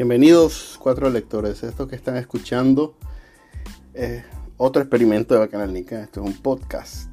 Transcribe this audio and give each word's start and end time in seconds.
Bienvenidos, 0.00 0.78
cuatro 0.80 1.10
lectores. 1.10 1.62
Esto 1.62 1.86
que 1.86 1.94
están 1.94 2.16
escuchando 2.16 2.96
es 3.92 4.24
otro 4.56 4.80
experimento 4.80 5.34
de 5.34 5.40
Bacanalnica. 5.40 6.02
Esto 6.02 6.22
es 6.22 6.26
un 6.26 6.40
podcast. 6.40 7.10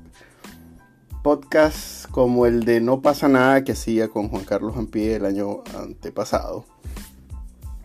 Podcast 1.21 2.10
como 2.12 2.46
el 2.46 2.63
de 2.63 2.79
No 2.79 3.01
pasa 3.01 3.28
nada 3.28 3.65
que 3.65 3.73
hacía 3.73 4.08
con 4.08 4.29
Juan 4.29 4.46
Carlos 4.46 4.78
Ampie 4.78 5.15
el 5.15 5.26
año 5.26 5.63
antepasado 5.78 6.63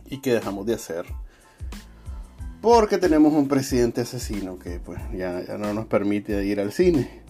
y 0.09 0.20
que 0.20 0.34
dejamos 0.34 0.66
de 0.66 0.75
hacer 0.75 1.05
porque 2.61 2.96
tenemos 2.96 3.32
un 3.32 3.48
presidente 3.48 4.03
asesino 4.03 4.61
que 4.61 4.79
pues 4.79 5.00
ya, 5.12 5.43
no 5.59 5.75
nos 5.75 5.87
permite 5.87 6.45
ir 6.45 6.61
al 6.61 6.71
cine, 6.71 7.23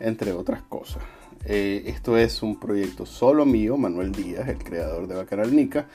entre 0.00 0.32
otras 0.32 0.60
cosas. 0.60 1.02
Eh, 1.46 1.84
esto 1.86 2.18
es 2.18 2.42
un 2.42 2.60
proyecto 2.60 3.06
solo 3.06 3.46
mío, 3.46 3.78
Manuel 3.78 4.12
Díaz, 4.12 4.46
el 4.48 4.58
creador 4.58 5.08
de 5.08 5.14
Bacanalnica 5.14 5.86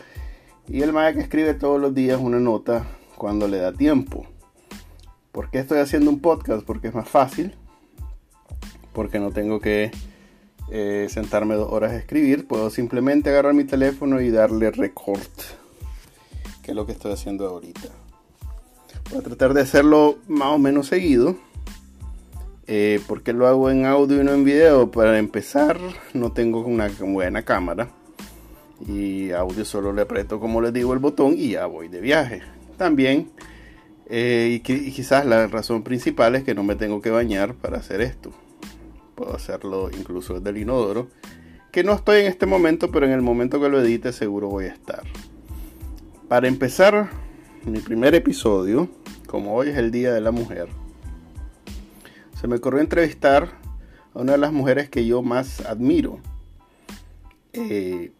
y 0.68 0.82
el 0.82 0.94
Maya 0.94 1.14
que 1.14 1.22
escribe 1.22 1.54
todos 1.54 1.80
los 1.80 1.94
días 1.94 2.20
una 2.20 2.40
nota 2.40 2.86
cuando 3.18 3.48
le 3.48 3.58
da 3.58 3.72
tiempo. 3.72 4.26
¿Por 5.32 5.50
qué 5.52 5.60
estoy 5.60 5.80
haciendo 5.80 6.10
un 6.10 6.20
podcast? 6.20 6.66
Porque 6.66 6.88
es 6.88 6.94
más 6.94 7.08
fácil. 7.08 7.54
Porque 8.94 9.20
no 9.20 9.32
tengo 9.32 9.59
que 9.59 9.92
eh, 10.72 11.08
sentarme 11.09 11.56
dos 11.56 11.72
horas 11.72 11.92
a 11.92 11.98
escribir. 11.98 12.48
Puedo 12.48 12.70
simplemente 12.70 13.30
agarrar 13.30 13.54
mi 13.54 13.66
teléfono 13.66 14.22
y 14.22 14.32
darle 14.32 14.72
record. 14.72 15.20
Que 16.64 16.72
es 16.72 16.76
lo 16.76 16.86
que 16.86 16.94
estoy 16.94 17.12
haciendo 17.12 17.48
ahorita. 17.48 17.90
Voy 19.12 19.20
a 19.20 19.23
tratar 19.23 19.54
de 19.54 19.62
hacerlo 19.62 20.18
más 20.28 20.48
o 20.48 20.58
menos 20.58 20.88
seguido. 20.88 21.36
Eh, 22.68 23.00
porque 23.08 23.34
lo 23.34 23.45
hago 23.45 23.70
en 23.70 23.86
audio 23.86 24.22
y 24.22 24.23
no 24.23 24.34
en 24.34 24.44
video? 24.44 24.90
Para 24.90 25.20
empezar, 25.20 25.80
no 26.14 26.32
tengo 26.32 26.62
una 26.62 26.90
buena 27.00 27.44
cámara 27.44 27.89
y 28.88 29.31
audio 29.31 29.66
solo 29.66 29.94
le 29.94 30.02
aprieto 30.02 30.40
como 30.40 30.62
les 30.62 30.73
digo 30.73 30.94
el 30.94 31.00
botón 31.00 31.36
y 31.38 31.52
ya 31.52 31.66
voy 31.66 31.88
de 31.88 32.02
viaje. 32.02 32.42
También, 32.78 33.30
eh, 34.08 34.50
y, 34.52 34.59
quizás 34.59 35.26
la 35.26 35.48
razón 35.48 35.84
principal 35.84 36.36
es 36.36 36.44
que 36.44 36.54
no 36.54 36.64
me 36.64 36.76
tengo 36.76 37.02
que 37.02 37.09
bañar 37.09 37.56
para 37.56 37.78
hacer 37.78 38.02
esto. 38.02 38.32
Puedo 39.16 39.34
hacerlo 39.36 39.90
incluso 39.98 40.36
desde 40.36 40.50
el 40.50 40.58
inodoro, 40.58 41.08
que 41.72 41.84
no 41.84 41.94
estoy 41.94 42.22
en 42.22 42.28
este 42.28 42.45
momento, 42.45 42.92
pero 42.92 43.06
en 43.06 43.14
el 43.14 43.22
momento 43.22 43.62
que 43.62 43.70
lo 43.70 43.80
edite 43.80 44.12
seguro 44.12 44.50
voy 44.50 44.66
a 44.66 44.73
estar. 44.73 45.04
Para 46.28 46.48
empezar 46.48 47.10
mi 47.66 47.80
primer 47.80 48.14
episodio, 48.14 48.89
como 49.28 49.56
hoy 49.56 49.70
es 49.70 49.78
el 49.78 49.92
Día 49.92 50.14
de 50.14 50.22
la 50.22 50.32
Mujer, 50.32 50.67
se 52.39 52.48
me 52.48 52.58
ocurrió 52.58 52.82
entrevistar 52.82 53.50
a 54.14 54.20
una 54.20 54.34
de 54.34 54.38
las 54.38 54.52
mujeres 54.52 54.89
que 54.89 55.06
yo 55.06 55.22
más 55.22 55.62
admiro. 55.62 56.20
Eh, 57.54 58.12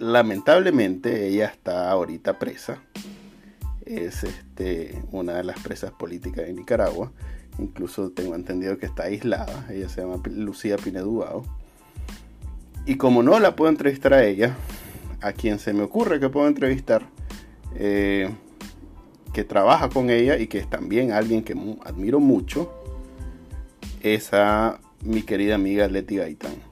lamentablemente 0.00 1.28
ella 1.28 1.46
está 1.46 1.90
ahorita 1.90 2.38
presa. 2.38 2.82
Es 3.84 4.24
este, 4.24 5.02
una 5.12 5.34
de 5.34 5.44
las 5.44 5.60
presas 5.60 5.92
políticas 5.92 6.46
de 6.46 6.52
Nicaragua. 6.52 7.12
Incluso 7.58 8.10
tengo 8.10 8.34
entendido 8.34 8.78
que 8.78 8.86
está 8.86 9.04
aislada. 9.04 9.66
Ella 9.70 9.88
se 9.88 10.00
llama 10.00 10.22
Lucía 10.30 10.76
Pinedubao. 10.76 11.44
Y 12.86 12.96
como 12.96 13.22
no 13.22 13.38
la 13.38 13.54
puedo 13.56 13.70
entrevistar 13.70 14.14
a 14.14 14.24
ella, 14.24 14.56
a 15.20 15.32
quien 15.32 15.58
se 15.58 15.72
me 15.74 15.82
ocurre 15.82 16.18
que 16.18 16.30
puedo 16.30 16.48
entrevistar, 16.48 17.06
eh, 17.76 18.30
que 19.34 19.44
trabaja 19.44 19.90
con 19.90 20.08
ella 20.08 20.38
y 20.38 20.46
que 20.46 20.58
es 20.58 20.68
también 20.68 21.12
alguien 21.12 21.44
que 21.44 21.52
admiro 21.84 22.20
mucho, 22.20 22.72
es 24.02 24.32
a 24.32 24.80
mi 25.02 25.22
querida 25.22 25.56
amiga 25.56 25.86
Leti 25.88 26.16
Gaitán 26.16 26.69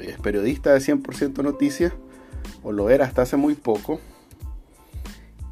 es 0.00 0.18
periodista 0.18 0.72
de 0.72 0.80
100% 0.80 1.42
Noticias, 1.42 1.92
o 2.62 2.72
lo 2.72 2.90
era 2.90 3.04
hasta 3.04 3.22
hace 3.22 3.36
muy 3.36 3.54
poco, 3.54 4.00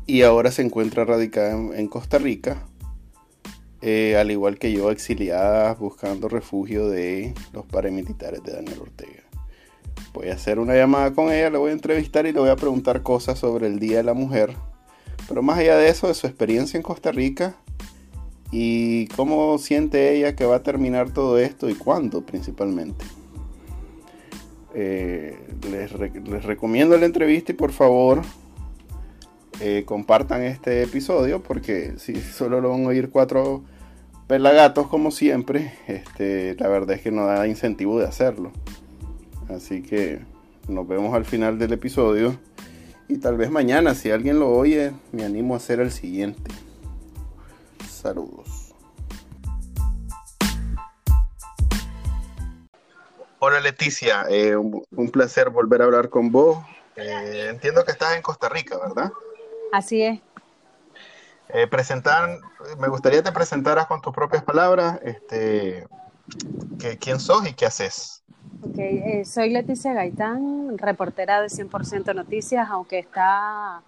y 0.06 0.22
ahora 0.22 0.50
se 0.50 0.62
encuentra 0.62 1.04
radicada 1.04 1.52
en, 1.52 1.86
Costa 1.88 2.18
Rica, 2.18 2.66
eh, 3.82 4.16
al 4.16 4.30
igual 4.30 4.58
que 4.58 4.72
yo, 4.72 4.90
exiliada 4.90 5.74
buscando 5.74 6.28
refugio 6.28 6.88
de 6.88 7.34
los 7.52 7.66
paramilitares 7.66 8.42
de 8.42 8.52
Daniel 8.52 8.80
Ortega. 8.80 9.22
Voy 10.14 10.28
a 10.28 10.34
hacer 10.34 10.58
una 10.58 10.74
llamada 10.74 11.12
con 11.12 11.30
ella, 11.30 11.50
le 11.50 11.58
voy 11.58 11.70
a 11.70 11.74
entrevistar 11.74 12.26
y 12.26 12.32
le 12.32 12.40
voy 12.40 12.48
a 12.48 12.56
preguntar 12.56 13.02
cosas 13.02 13.38
sobre 13.38 13.66
el 13.66 13.78
Día 13.78 13.98
de 13.98 14.04
la 14.04 14.14
Mujer, 14.14 14.54
pero 15.28 15.42
más 15.42 15.58
allá 15.58 15.76
de 15.76 15.90
eso, 15.90 16.08
de 16.08 16.14
su 16.14 16.26
experiencia 16.26 16.78
en 16.78 16.82
Costa 16.82 17.12
Rica 17.12 17.56
y 18.50 19.08
cómo 19.08 19.58
siente 19.58 20.16
ella 20.16 20.34
que 20.34 20.46
va 20.46 20.56
a 20.56 20.62
terminar 20.62 21.10
todo 21.10 21.38
esto 21.38 21.68
y 21.68 21.74
cuándo 21.74 22.22
principalmente. 22.22 23.04
Eh, 24.80 25.36
les, 25.72 25.90
recomiendo 26.44 26.96
la 26.96 27.04
entrevista 27.04 27.50
y 27.50 27.56
por 27.56 27.72
favor 27.72 28.22
eh, 29.58 29.82
compartan 29.84 30.42
este 30.42 30.84
episodio 30.84 31.42
porque 31.42 31.94
si 31.96 32.14
solo 32.14 32.60
lo 32.60 32.70
van 32.70 32.84
a 32.84 32.88
oír 32.90 33.10
cuatro 33.10 33.64
pelagatos 34.28 34.86
como 34.86 35.10
siempre, 35.10 35.72
este, 35.88 36.54
la 36.60 36.68
verdad 36.68 36.94
es 36.94 37.02
que 37.02 37.10
no 37.10 37.26
da 37.26 37.48
incentivo 37.48 37.98
de 37.98 38.06
hacerlo. 38.06 38.52
Así 39.48 39.82
que 39.82 40.20
nos 40.68 40.86
vemos 40.86 41.12
al 41.12 41.24
final 41.24 41.58
del 41.58 41.72
episodio 41.72 42.38
y 43.08 43.16
tal 43.16 43.36
vez 43.36 43.50
mañana 43.50 43.96
si 43.96 44.12
alguien 44.12 44.38
lo 44.38 44.48
oye 44.48 44.92
me 45.10 45.24
animo 45.24 45.54
a 45.54 45.56
hacer 45.56 45.80
el 45.80 45.90
siguiente. 45.90 46.52
Saludos. 47.90 48.57
Hola 53.40 53.60
Leticia, 53.60 54.24
eh, 54.28 54.56
un, 54.56 55.10
placer 55.12 55.50
volver 55.50 55.80
a 55.80 55.84
hablar 55.84 56.08
con 56.08 56.32
vos. 56.32 56.58
Eh, 56.96 57.46
entiendo 57.50 57.84
que 57.84 57.92
estás 57.92 58.16
en 58.16 58.22
Costa 58.22 58.48
Rica, 58.48 58.76
¿verdad? 58.78 59.12
Así 59.72 60.02
es. 60.02 60.20
Eh, 61.50 61.68
presentar, 61.68 62.40
me 62.78 62.88
gustaría 62.88 63.20
que 63.20 63.26
te 63.26 63.32
presentaras 63.32 63.86
con 63.86 64.00
tus 64.00 64.12
propias 64.12 64.42
palabras, 64.42 64.98
este, 65.04 65.86
que, 66.80 66.98
quién 66.98 67.20
sos 67.20 67.48
y 67.48 67.54
qué 67.54 67.66
haces. 67.66 68.24
Okay, 68.70 69.24
soy 69.24 69.50
Leticia 69.50 69.92
Gaitán, 69.92 70.76
reportera 70.76 71.40
de 71.40 71.46
100% 71.46 72.12
Noticias, 72.16 72.68
aunque 72.68 72.98
está 72.98 73.82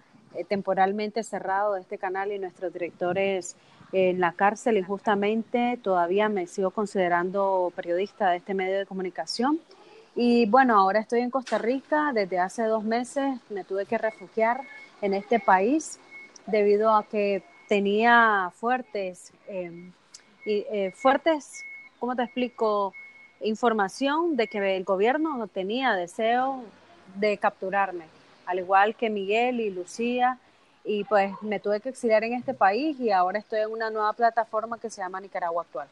temporalmente 0.47 1.23
cerrado 1.23 1.75
este 1.75 1.97
canal 1.97 2.31
y 2.31 2.39
nuestros 2.39 2.71
directores 2.71 3.57
en 3.91 4.19
la 4.19 4.31
cárcel 4.33 4.77
y 4.77 4.83
justamente 4.83 5.77
todavía 5.81 6.29
me 6.29 6.47
sigo 6.47 6.71
considerando 6.71 7.71
periodista 7.75 8.29
de 8.29 8.37
este 8.37 8.53
medio 8.53 8.77
de 8.77 8.85
comunicación. 8.85 9.59
Y 10.15 10.45
bueno, 10.45 10.77
ahora 10.77 10.99
estoy 10.99 11.21
en 11.21 11.29
Costa 11.29 11.57
Rica, 11.57 12.11
desde 12.13 12.39
hace 12.39 12.63
dos 12.63 12.83
meses 12.83 13.39
me 13.49 13.63
tuve 13.63 13.85
que 13.85 13.97
refugiar 13.97 14.61
en 15.01 15.13
este 15.13 15.39
país 15.39 15.99
debido 16.47 16.93
a 16.93 17.03
que 17.03 17.43
tenía 17.67 18.51
fuertes, 18.55 19.31
em, 19.47 19.91
y, 20.45 20.65
eh, 20.71 20.91
fuertes, 20.93 21.63
¿cómo 21.99 22.15
te 22.15 22.23
explico? 22.23 22.93
Información 23.41 24.35
de 24.35 24.47
que 24.47 24.75
el 24.75 24.83
gobierno 24.83 25.37
no 25.37 25.47
tenía 25.47 25.93
deseo 25.93 26.63
de 27.15 27.37
capturarme, 27.37 28.05
al 28.45 28.59
igual 28.59 28.95
que 28.95 29.09
Miguel 29.09 29.61
y 29.61 29.69
Lucía 29.69 30.37
y 30.83 31.03
pues 31.03 31.31
me 31.41 31.59
tuve 31.59 31.79
que 31.79 31.89
exiliar 31.89 32.23
en 32.23 32.33
este 32.33 32.53
país 32.53 32.99
y 32.99 33.11
ahora 33.11 33.39
estoy 33.39 33.59
en 33.61 33.71
una 33.71 33.89
nueva 33.89 34.13
plataforma 34.13 34.79
que 34.79 34.89
se 34.89 35.01
llama 35.01 35.21
Nicaragua 35.21 35.63
Actual. 35.63 35.87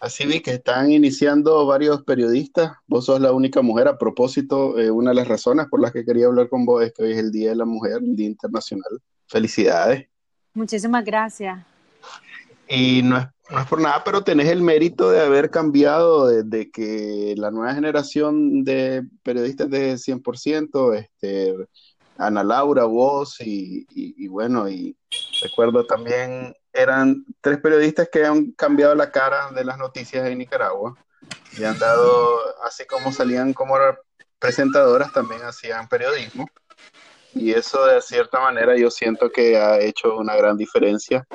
Así 0.00 0.26
vi 0.26 0.40
que 0.40 0.50
están 0.50 0.90
iniciando 0.90 1.64
varios 1.64 2.02
periodistas. 2.02 2.72
Vos 2.86 3.06
sos 3.06 3.20
la 3.20 3.32
única 3.32 3.62
mujer. 3.62 3.88
A 3.88 3.96
propósito, 3.96 4.78
eh, 4.78 4.90
una 4.90 5.12
de 5.12 5.16
las 5.16 5.28
razones 5.28 5.66
por 5.70 5.80
las 5.80 5.92
que 5.92 6.04
quería 6.04 6.26
hablar 6.26 6.50
con 6.50 6.66
vos 6.66 6.84
es 6.84 6.92
que 6.92 7.04
hoy 7.04 7.12
es 7.12 7.18
el 7.18 7.30
Día 7.30 7.50
de 7.50 7.56
la 7.56 7.64
Mujer, 7.64 8.02
el 8.02 8.14
Día 8.14 8.26
Internacional. 8.26 9.00
Felicidades. 9.26 10.06
Muchísimas 10.52 11.04
gracias. 11.06 11.64
Y 12.68 13.02
no 13.02 13.16
es, 13.16 13.26
no 13.50 13.60
es 13.60 13.66
por 13.66 13.80
nada, 13.80 14.02
pero 14.04 14.22
tenés 14.22 14.48
el 14.48 14.60
mérito 14.60 15.10
de 15.10 15.20
haber 15.20 15.50
cambiado 15.50 16.28
desde 16.28 16.70
que 16.70 17.34
la 17.38 17.50
nueva 17.50 17.74
generación 17.74 18.62
de 18.62 19.06
periodistas 19.22 19.70
de 19.70 19.94
100%, 19.94 20.94
este, 20.98 21.54
Ana 22.16 22.44
Laura, 22.44 22.84
vos 22.84 23.36
y, 23.40 24.28
bueno, 24.28 24.68
y 24.68 24.96
recuerdo 25.42 25.84
también 25.84 26.54
eran 26.72 27.24
tres 27.40 27.58
periodistas 27.58 28.08
que 28.10 28.24
han 28.24 28.52
cambiado 28.52 28.94
la 28.94 29.10
cara 29.10 29.50
de 29.50 29.64
las 29.64 29.78
noticias 29.78 30.26
en 30.26 30.38
Nicaragua 30.38 30.96
y 31.56 31.64
han 31.64 31.78
dado, 31.78 32.38
así 32.64 32.84
como 32.86 33.12
salían 33.12 33.52
como 33.52 33.76
presentadoras, 34.38 35.12
también 35.12 35.42
hacían 35.42 35.88
periodismo. 35.88 36.48
Y 37.34 37.52
eso 37.52 37.84
de 37.86 38.00
cierta 38.00 38.40
manera 38.40 38.76
yo 38.76 38.90
siento 38.90 39.30
que 39.30 39.56
ha 39.56 39.80
hecho 39.80 40.16
una 40.16 40.36
gran 40.36 40.56
diferencia. 40.56 41.26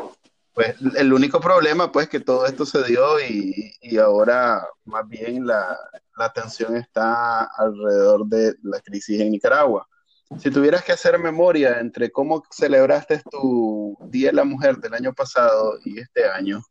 Pues 0.53 0.75
el 0.95 1.13
único 1.13 1.39
problema 1.39 1.91
pues 1.91 2.09
que 2.09 2.19
todo 2.19 2.45
esto 2.45 2.65
se 2.65 2.83
dio 2.83 3.19
y, 3.19 3.73
y 3.81 3.97
ahora 3.97 4.65
más 4.85 5.07
bien 5.07 5.45
la, 5.45 5.77
la 6.17 6.25
atención 6.25 6.75
está 6.75 7.43
alrededor 7.43 8.25
de 8.25 8.55
la 8.63 8.79
crisis 8.81 9.19
en 9.21 9.31
Nicaragua 9.31 9.88
si 10.37 10.51
tuvieras 10.51 10.83
que 10.83 10.91
hacer 10.91 11.17
memoria 11.17 11.79
entre 11.79 12.11
cómo 12.11 12.43
celebraste 12.51 13.21
tu 13.29 13.97
Día 14.01 14.29
de 14.29 14.35
la 14.35 14.43
Mujer 14.43 14.77
del 14.77 14.93
año 14.93 15.13
pasado 15.13 15.77
y 15.83 15.99
este 15.99 16.29
año, 16.29 16.61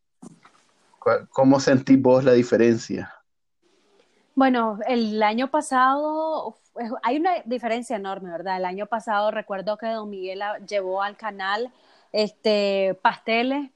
¿cómo 1.30 1.58
sentís 1.60 2.00
vos 2.00 2.24
la 2.24 2.32
diferencia? 2.32 3.14
Bueno, 4.34 4.78
el 4.86 5.20
año 5.22 5.50
pasado 5.50 6.56
hay 7.02 7.16
una 7.16 7.30
diferencia 7.44 7.96
enorme, 7.96 8.30
¿verdad? 8.30 8.58
El 8.58 8.64
año 8.64 8.86
pasado 8.86 9.32
recuerdo 9.32 9.76
que 9.76 9.86
Don 9.86 10.08
Miguel 10.08 10.40
llevó 10.68 11.02
al 11.02 11.16
canal 11.16 11.72
este 12.12 12.96
pasteles, 13.02 13.70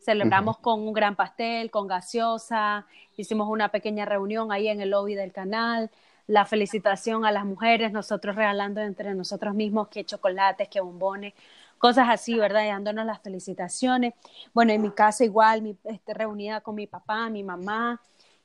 celebramos 0.00 0.58
con 0.58 0.80
un 0.80 0.92
gran 0.92 1.16
pastel, 1.16 1.70
con 1.70 1.86
gaseosa, 1.86 2.86
hicimos 3.16 3.48
una 3.48 3.68
pequeña 3.70 4.04
reunión 4.04 4.52
ahí 4.52 4.68
en 4.68 4.80
el 4.80 4.90
lobby 4.90 5.14
del 5.14 5.32
canal, 5.32 5.90
la 6.26 6.44
felicitación 6.44 7.24
a 7.24 7.32
las 7.32 7.44
mujeres, 7.44 7.92
nosotros 7.92 8.36
regalando 8.36 8.80
entre 8.80 9.14
nosotros 9.14 9.54
mismos 9.54 9.88
qué 9.88 10.04
chocolates, 10.04 10.68
qué 10.68 10.80
bombones, 10.80 11.34
cosas 11.78 12.08
así, 12.10 12.38
¿verdad? 12.38 12.64
Y 12.64 12.68
dándonos 12.68 13.06
las 13.06 13.20
felicitaciones. 13.22 14.14
Bueno, 14.52 14.72
en 14.72 14.82
mi 14.82 14.90
casa 14.90 15.24
igual, 15.24 15.62
mi, 15.62 15.76
este, 15.84 16.14
reunida 16.14 16.60
con 16.60 16.74
mi 16.74 16.86
papá, 16.86 17.30
mi 17.30 17.42
mamá, 17.42 18.00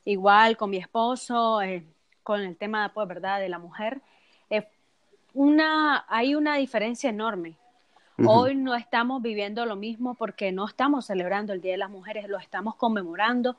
igual 0.05 0.55
con 0.55 0.69
mi 0.69 0.77
esposo, 0.77 1.61
eh, 1.61 1.85
con 2.23 2.41
el 2.41 2.55
tema, 2.57 2.91
pues, 2.93 3.07
¿verdad?, 3.07 3.39
de 3.39 3.49
la 3.49 3.59
mujer. 3.59 4.01
Eh, 4.49 4.67
una, 5.33 6.05
hay 6.07 6.35
una 6.35 6.55
diferencia 6.57 7.09
enorme. 7.09 7.57
Hoy 8.17 8.55
no 8.55 8.75
estamos 8.75 9.21
viviendo 9.21 9.65
lo 9.65 9.75
mismo 9.75 10.13
porque 10.13 10.51
no 10.51 10.65
estamos 10.65 11.07
celebrando 11.07 11.51
el 11.51 11.61
Día 11.61 11.71
de 11.71 11.77
las 11.79 11.89
Mujeres, 11.89 12.27
lo 12.29 12.37
estamos 12.37 12.75
conmemorando, 12.75 13.55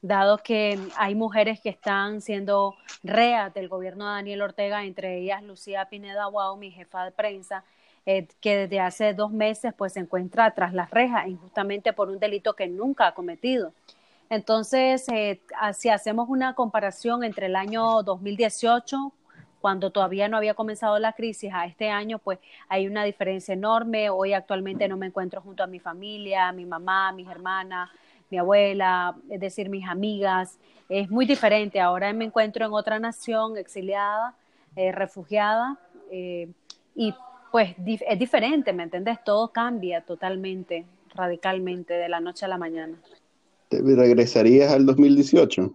dado 0.00 0.38
que 0.38 0.78
hay 0.96 1.14
mujeres 1.14 1.60
que 1.60 1.70
están 1.70 2.20
siendo 2.20 2.76
reas 3.02 3.52
del 3.52 3.68
gobierno 3.68 4.06
de 4.06 4.12
Daniel 4.12 4.42
Ortega, 4.42 4.84
entre 4.84 5.18
ellas 5.18 5.42
Lucía 5.42 5.86
Pineda 5.86 6.26
Guau, 6.26 6.56
mi 6.56 6.70
jefa 6.70 7.04
de 7.04 7.10
prensa, 7.10 7.64
eh, 8.06 8.28
que 8.40 8.56
desde 8.56 8.80
hace 8.80 9.12
dos 9.12 9.32
meses 9.32 9.74
pues 9.76 9.94
se 9.94 10.00
encuentra 10.00 10.52
tras 10.52 10.72
las 10.72 10.90
rejas 10.90 11.26
injustamente 11.26 11.92
por 11.92 12.08
un 12.10 12.20
delito 12.20 12.54
que 12.54 12.68
nunca 12.68 13.08
ha 13.08 13.14
cometido. 13.14 13.72
Entonces, 14.30 15.08
eh, 15.08 15.40
si 15.74 15.88
hacemos 15.88 16.28
una 16.28 16.54
comparación 16.54 17.24
entre 17.24 17.46
el 17.46 17.56
año 17.56 18.04
2018, 18.04 19.12
cuando 19.60 19.90
todavía 19.90 20.28
no 20.28 20.36
había 20.36 20.54
comenzado 20.54 20.98
la 20.98 21.12
crisis, 21.12 21.52
a 21.52 21.66
este 21.66 21.90
año, 21.90 22.18
pues 22.18 22.38
hay 22.68 22.86
una 22.86 23.04
diferencia 23.04 23.54
enorme. 23.54 24.10
Hoy 24.10 24.32
actualmente 24.32 24.88
no 24.88 24.96
me 24.96 25.06
encuentro 25.06 25.40
junto 25.40 25.62
a 25.62 25.66
mi 25.66 25.78
familia, 25.78 26.50
mi 26.52 26.64
mamá, 26.64 27.12
mis 27.12 27.28
hermanas, 27.28 27.90
mi 28.30 28.38
abuela, 28.38 29.16
es 29.28 29.40
decir, 29.40 29.68
mis 29.68 29.86
amigas. 29.86 30.58
Es 30.88 31.10
muy 31.10 31.26
diferente. 31.26 31.80
Ahora 31.80 32.12
me 32.12 32.24
encuentro 32.24 32.64
en 32.64 32.72
otra 32.72 32.98
nación, 32.98 33.56
exiliada, 33.56 34.34
eh, 34.76 34.92
refugiada, 34.92 35.78
eh, 36.10 36.48
y 36.94 37.14
pues 37.50 37.74
es 37.86 38.18
diferente, 38.18 38.72
¿me 38.72 38.84
entiendes? 38.84 39.18
Todo 39.24 39.48
cambia 39.48 40.02
totalmente, 40.02 40.86
radicalmente, 41.14 41.94
de 41.94 42.08
la 42.08 42.20
noche 42.20 42.44
a 42.44 42.48
la 42.48 42.58
mañana. 42.58 42.96
¿Regresarías 43.70 44.72
al 44.72 44.86
2018? 44.86 45.74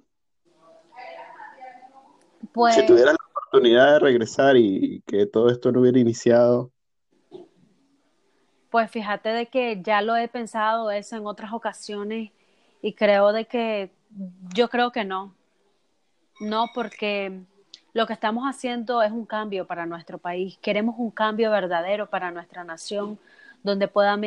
Pues, 2.53 2.75
si 2.75 2.85
tuvieras 2.85 3.13
la 3.13 3.24
oportunidad 3.55 3.93
de 3.93 3.99
regresar 3.99 4.57
y 4.57 5.01
que 5.07 5.25
todo 5.25 5.49
esto 5.49 5.71
no 5.71 5.81
hubiera 5.81 5.99
iniciado. 5.99 6.71
Pues 8.69 8.91
fíjate 8.91 9.29
de 9.29 9.45
que 9.45 9.81
ya 9.81 10.01
lo 10.01 10.15
he 10.17 10.27
pensado 10.27 10.91
eso 10.91 11.15
en 11.15 11.25
otras 11.25 11.53
ocasiones 11.53 12.31
y 12.81 12.93
creo 12.93 13.31
de 13.31 13.45
que 13.45 13.91
yo 14.53 14.69
creo 14.69 14.91
que 14.91 15.05
no. 15.05 15.33
No, 16.41 16.67
porque 16.73 17.39
lo 17.93 18.05
que 18.05 18.13
estamos 18.13 18.43
haciendo 18.43 19.01
es 19.01 19.11
un 19.11 19.25
cambio 19.25 19.65
para 19.65 19.85
nuestro 19.85 20.17
país. 20.17 20.57
Queremos 20.61 20.95
un 20.97 21.11
cambio 21.11 21.49
verdadero 21.51 22.09
para 22.09 22.31
nuestra 22.31 22.65
nación 22.65 23.17
donde 23.63 23.87
pueda, 23.87 24.17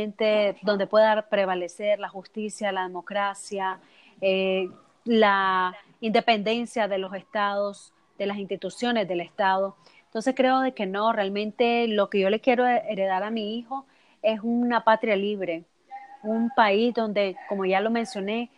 donde 0.62 0.86
pueda 0.86 1.28
prevalecer 1.28 1.98
la 2.00 2.08
justicia, 2.08 2.72
la 2.72 2.84
democracia, 2.84 3.78
eh, 4.22 4.70
la 5.04 5.76
independencia 6.00 6.88
de 6.88 6.98
los 6.98 7.12
estados, 7.14 7.92
de 8.19 8.26
las 8.26 8.38
instituciones 8.38 9.09
del 9.09 9.20
Estado. 9.20 9.76
Entonces 10.05 10.35
creo 10.37 10.61
de 10.61 10.73
que 10.73 10.87
no, 10.87 11.12
realmente 11.12 11.87
lo 11.88 12.11
que 12.11 12.20
yo 12.20 12.31
le 12.31 12.41
quiero 12.41 12.67
heredar 12.67 13.23
a 13.23 13.31
mi 13.31 13.56
hijo 13.56 13.87
es 14.23 14.41
una 14.43 14.85
patria 14.85 15.17
libre, 15.17 15.65
un 16.23 16.50
país 16.55 16.94
donde, 16.94 17.37
como 17.49 17.65
ya 17.65 17.81
lo 17.81 17.91
mencioné, 17.91 18.50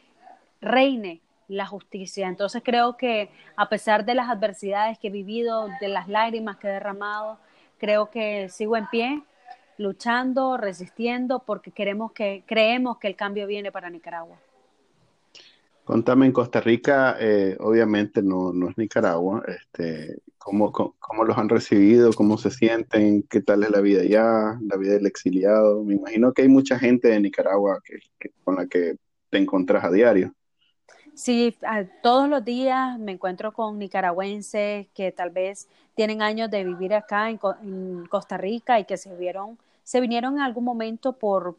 reine 0.60 1.20
la 1.48 1.66
justicia. 1.66 2.28
Entonces 2.28 2.62
creo 2.64 2.96
que 2.96 3.30
a 3.56 3.68
pesar 3.68 4.04
de 4.04 4.14
las 4.14 4.28
adversidades 4.28 4.98
que 4.98 5.08
he 5.08 5.10
vivido, 5.10 5.68
de 5.80 5.88
las 5.88 6.08
lágrimas 6.08 6.56
que 6.56 6.68
he 6.68 6.72
derramado, 6.72 7.38
creo 7.78 8.10
que 8.10 8.48
sigo 8.48 8.76
en 8.76 8.86
pie 8.86 9.22
luchando, 9.76 10.58
resistiendo, 10.58 11.40
porque 11.40 11.72
queremos 11.72 12.12
que, 12.12 12.44
creemos 12.46 12.98
que 12.98 13.08
el 13.08 13.16
cambio 13.16 13.46
viene 13.46 13.72
para 13.72 13.88
Nicaragua. 13.88 14.36
Contame, 15.90 16.26
en 16.26 16.30
Costa 16.30 16.60
Rica, 16.60 17.16
eh, 17.18 17.56
obviamente 17.58 18.22
no, 18.22 18.52
no, 18.52 18.68
es 18.68 18.78
Nicaragua, 18.78 19.42
este, 19.48 20.18
¿cómo, 20.38 20.70
cómo, 20.70 21.24
los 21.24 21.36
han 21.36 21.48
recibido? 21.48 22.12
¿Cómo 22.12 22.38
se 22.38 22.52
sienten? 22.52 23.24
¿Qué 23.24 23.40
tal 23.40 23.64
es 23.64 23.70
la 23.70 23.80
vida 23.80 24.02
allá? 24.02 24.56
¿La 24.62 24.76
vida 24.76 24.92
del 24.92 25.06
exiliado? 25.06 25.82
Me 25.82 25.94
imagino 25.94 26.32
que 26.32 26.42
hay 26.42 26.48
mucha 26.48 26.78
gente 26.78 27.08
de 27.08 27.18
Nicaragua 27.18 27.80
que, 27.84 28.30
con 28.44 28.54
la 28.54 28.66
que 28.66 28.98
te 29.30 29.38
encuentras 29.38 29.82
a 29.82 29.90
diario. 29.90 30.32
Sí, 31.12 31.56
todos 32.04 32.28
los 32.28 32.44
días 32.44 32.96
me 33.00 33.10
encuentro 33.10 33.50
con 33.50 33.76
nicaragüenses 33.76 34.86
que 34.94 35.10
tal 35.10 35.30
vez 35.30 35.68
tienen 35.96 36.22
años 36.22 36.52
de 36.52 36.62
vivir 36.62 36.94
acá 36.94 37.30
en, 37.30 37.40
en 37.64 38.06
Costa 38.06 38.38
Rica 38.38 38.78
y 38.78 38.84
que 38.84 38.96
se 38.96 39.12
vieron 39.16 39.58
se 39.82 40.00
vinieron 40.00 40.34
en 40.34 40.42
algún 40.42 40.62
momento 40.62 41.14
por 41.14 41.56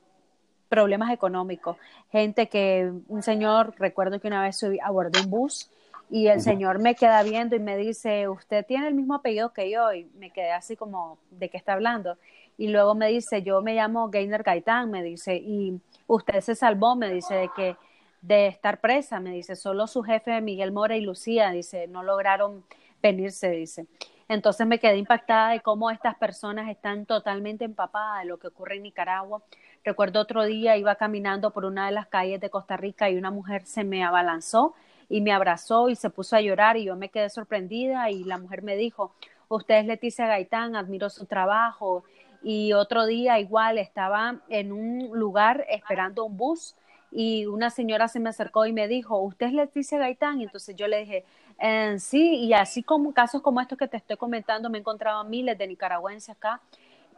problemas 0.71 1.11
económicos. 1.11 1.75
Gente 2.13 2.47
que, 2.47 2.89
un 3.09 3.21
señor, 3.21 3.73
recuerdo 3.77 4.21
que 4.21 4.29
una 4.29 4.41
vez 4.41 4.57
subí, 4.57 4.79
abordé 4.79 5.19
un 5.19 5.29
bus 5.29 5.69
y 6.09 6.27
el 6.27 6.39
señor 6.39 6.79
me 6.79 6.95
queda 6.95 7.21
viendo 7.23 7.57
y 7.57 7.59
me 7.59 7.75
dice, 7.75 8.29
usted 8.29 8.65
tiene 8.65 8.87
el 8.87 8.93
mismo 8.93 9.15
apellido 9.15 9.51
que 9.51 9.69
yo 9.69 9.91
y 9.91 10.05
me 10.17 10.29
quedé 10.29 10.53
así 10.53 10.77
como, 10.77 11.17
¿de 11.29 11.49
qué 11.49 11.57
está 11.57 11.73
hablando? 11.73 12.17
Y 12.57 12.69
luego 12.69 12.95
me 12.95 13.09
dice, 13.09 13.43
yo 13.43 13.61
me 13.61 13.75
llamo 13.75 14.09
Gainer 14.09 14.43
Gaitán, 14.43 14.89
me 14.91 15.03
dice, 15.03 15.35
y 15.35 15.77
usted 16.07 16.39
se 16.39 16.55
salvó, 16.55 16.95
me 16.95 17.11
dice, 17.13 17.35
de 17.35 17.49
que 17.53 17.75
de 18.21 18.47
estar 18.47 18.79
presa, 18.79 19.19
me 19.19 19.31
dice, 19.31 19.57
solo 19.57 19.87
su 19.87 20.03
jefe 20.03 20.39
Miguel 20.39 20.71
Mora 20.71 20.95
y 20.95 21.01
Lucía, 21.01 21.51
dice, 21.51 21.87
no 21.87 22.01
lograron 22.01 22.63
venirse, 23.03 23.49
dice. 23.49 23.87
Entonces 24.31 24.65
me 24.65 24.79
quedé 24.79 24.95
impactada 24.95 25.49
de 25.49 25.59
cómo 25.59 25.91
estas 25.91 26.15
personas 26.15 26.69
están 26.69 27.05
totalmente 27.05 27.65
empapadas 27.65 28.21
de 28.21 28.29
lo 28.29 28.39
que 28.39 28.47
ocurre 28.47 28.77
en 28.77 28.83
Nicaragua. 28.83 29.43
Recuerdo 29.83 30.21
otro 30.21 30.45
día 30.45 30.77
iba 30.77 30.95
caminando 30.95 31.51
por 31.51 31.65
una 31.65 31.87
de 31.87 31.91
las 31.91 32.07
calles 32.07 32.39
de 32.39 32.49
Costa 32.49 32.77
Rica 32.77 33.09
y 33.09 33.17
una 33.17 33.29
mujer 33.29 33.65
se 33.65 33.83
me 33.83 34.05
abalanzó 34.05 34.73
y 35.09 35.19
me 35.19 35.33
abrazó 35.33 35.89
y 35.89 35.97
se 35.97 36.09
puso 36.09 36.37
a 36.37 36.41
llorar 36.41 36.77
y 36.77 36.85
yo 36.85 36.95
me 36.95 37.09
quedé 37.09 37.29
sorprendida 37.29 38.09
y 38.09 38.23
la 38.23 38.37
mujer 38.37 38.61
me 38.61 38.77
dijo, 38.77 39.13
usted 39.49 39.79
es 39.79 39.85
Leticia 39.85 40.27
Gaitán, 40.27 40.77
admiro 40.77 41.09
su 41.09 41.25
trabajo. 41.25 42.05
Y 42.41 42.71
otro 42.71 43.05
día 43.07 43.37
igual 43.37 43.77
estaba 43.79 44.37
en 44.47 44.71
un 44.71 45.09
lugar 45.11 45.65
esperando 45.67 46.23
un 46.23 46.37
bus 46.37 46.77
y 47.11 47.45
una 47.45 47.69
señora 47.69 48.07
se 48.07 48.19
me 48.19 48.29
acercó 48.29 48.65
y 48.65 48.73
me 48.73 48.87
dijo, 48.87 49.19
¿usted 49.19 49.47
es 49.47 49.53
Leticia 49.53 49.97
Gaitán? 49.97 50.39
Y 50.39 50.43
entonces 50.43 50.75
yo 50.75 50.87
le 50.87 50.99
dije, 50.99 51.25
eh, 51.59 51.97
sí, 51.99 52.35
y 52.37 52.53
así 52.53 52.83
como 52.83 53.13
casos 53.13 53.41
como 53.41 53.59
estos 53.59 53.77
que 53.77 53.87
te 53.87 53.97
estoy 53.97 54.17
comentando, 54.17 54.69
me 54.69 54.77
he 54.77 54.81
encontrado 54.81 55.23
miles 55.25 55.57
de 55.57 55.67
nicaragüenses 55.67 56.29
acá 56.29 56.61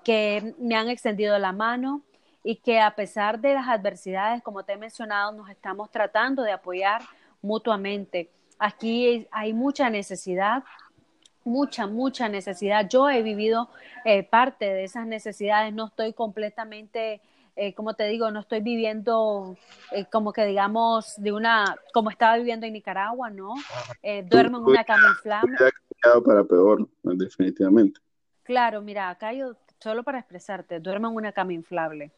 que 0.03 0.53
me 0.59 0.75
han 0.75 0.89
extendido 0.89 1.37
la 1.37 1.51
mano 1.51 2.01
y 2.43 2.57
que 2.57 2.79
a 2.79 2.93
pesar 2.95 3.39
de 3.39 3.53
las 3.53 3.67
adversidades, 3.67 4.41
como 4.43 4.63
te 4.63 4.73
he 4.73 4.77
mencionado, 4.77 5.31
nos 5.31 5.49
estamos 5.49 5.89
tratando 5.91 6.43
de 6.43 6.51
apoyar 6.51 7.01
mutuamente. 7.41 8.29
Aquí 8.59 9.27
hay 9.31 9.53
mucha 9.53 9.89
necesidad, 9.89 10.63
mucha, 11.45 11.87
mucha 11.87 12.27
necesidad. 12.29 12.87
Yo 12.89 13.09
he 13.09 13.21
vivido 13.21 13.69
eh, 14.03 14.23
parte 14.23 14.65
de 14.65 14.83
esas 14.83 15.05
necesidades, 15.07 15.73
no 15.73 15.87
estoy 15.87 16.13
completamente 16.13 17.21
eh, 17.55 17.73
como 17.75 17.93
te 17.93 18.07
digo, 18.07 18.31
no 18.31 18.39
estoy 18.39 18.61
viviendo 18.61 19.55
eh, 19.91 20.05
como 20.11 20.33
que 20.33 20.45
digamos 20.45 21.13
de 21.17 21.31
una, 21.31 21.75
como 21.93 22.09
estaba 22.09 22.37
viviendo 22.37 22.65
en 22.65 22.73
Nicaragua, 22.73 23.29
¿no? 23.29 23.53
Eh, 24.01 24.23
duermo 24.23 24.57
en 24.57 24.63
una 24.65 24.83
cama 24.83 25.09
inflable. 25.09 25.57
para 26.25 26.43
peor, 26.43 26.89
definitivamente. 27.03 27.99
Claro, 28.41 28.81
mira, 28.81 29.09
acá 29.09 29.33
yo, 29.33 29.55
solo 29.79 30.03
para 30.03 30.19
expresarte, 30.19 30.79
duermo 30.79 31.09
en 31.09 31.15
una 31.15 31.31
cama 31.31 31.53
inflable 31.53 32.11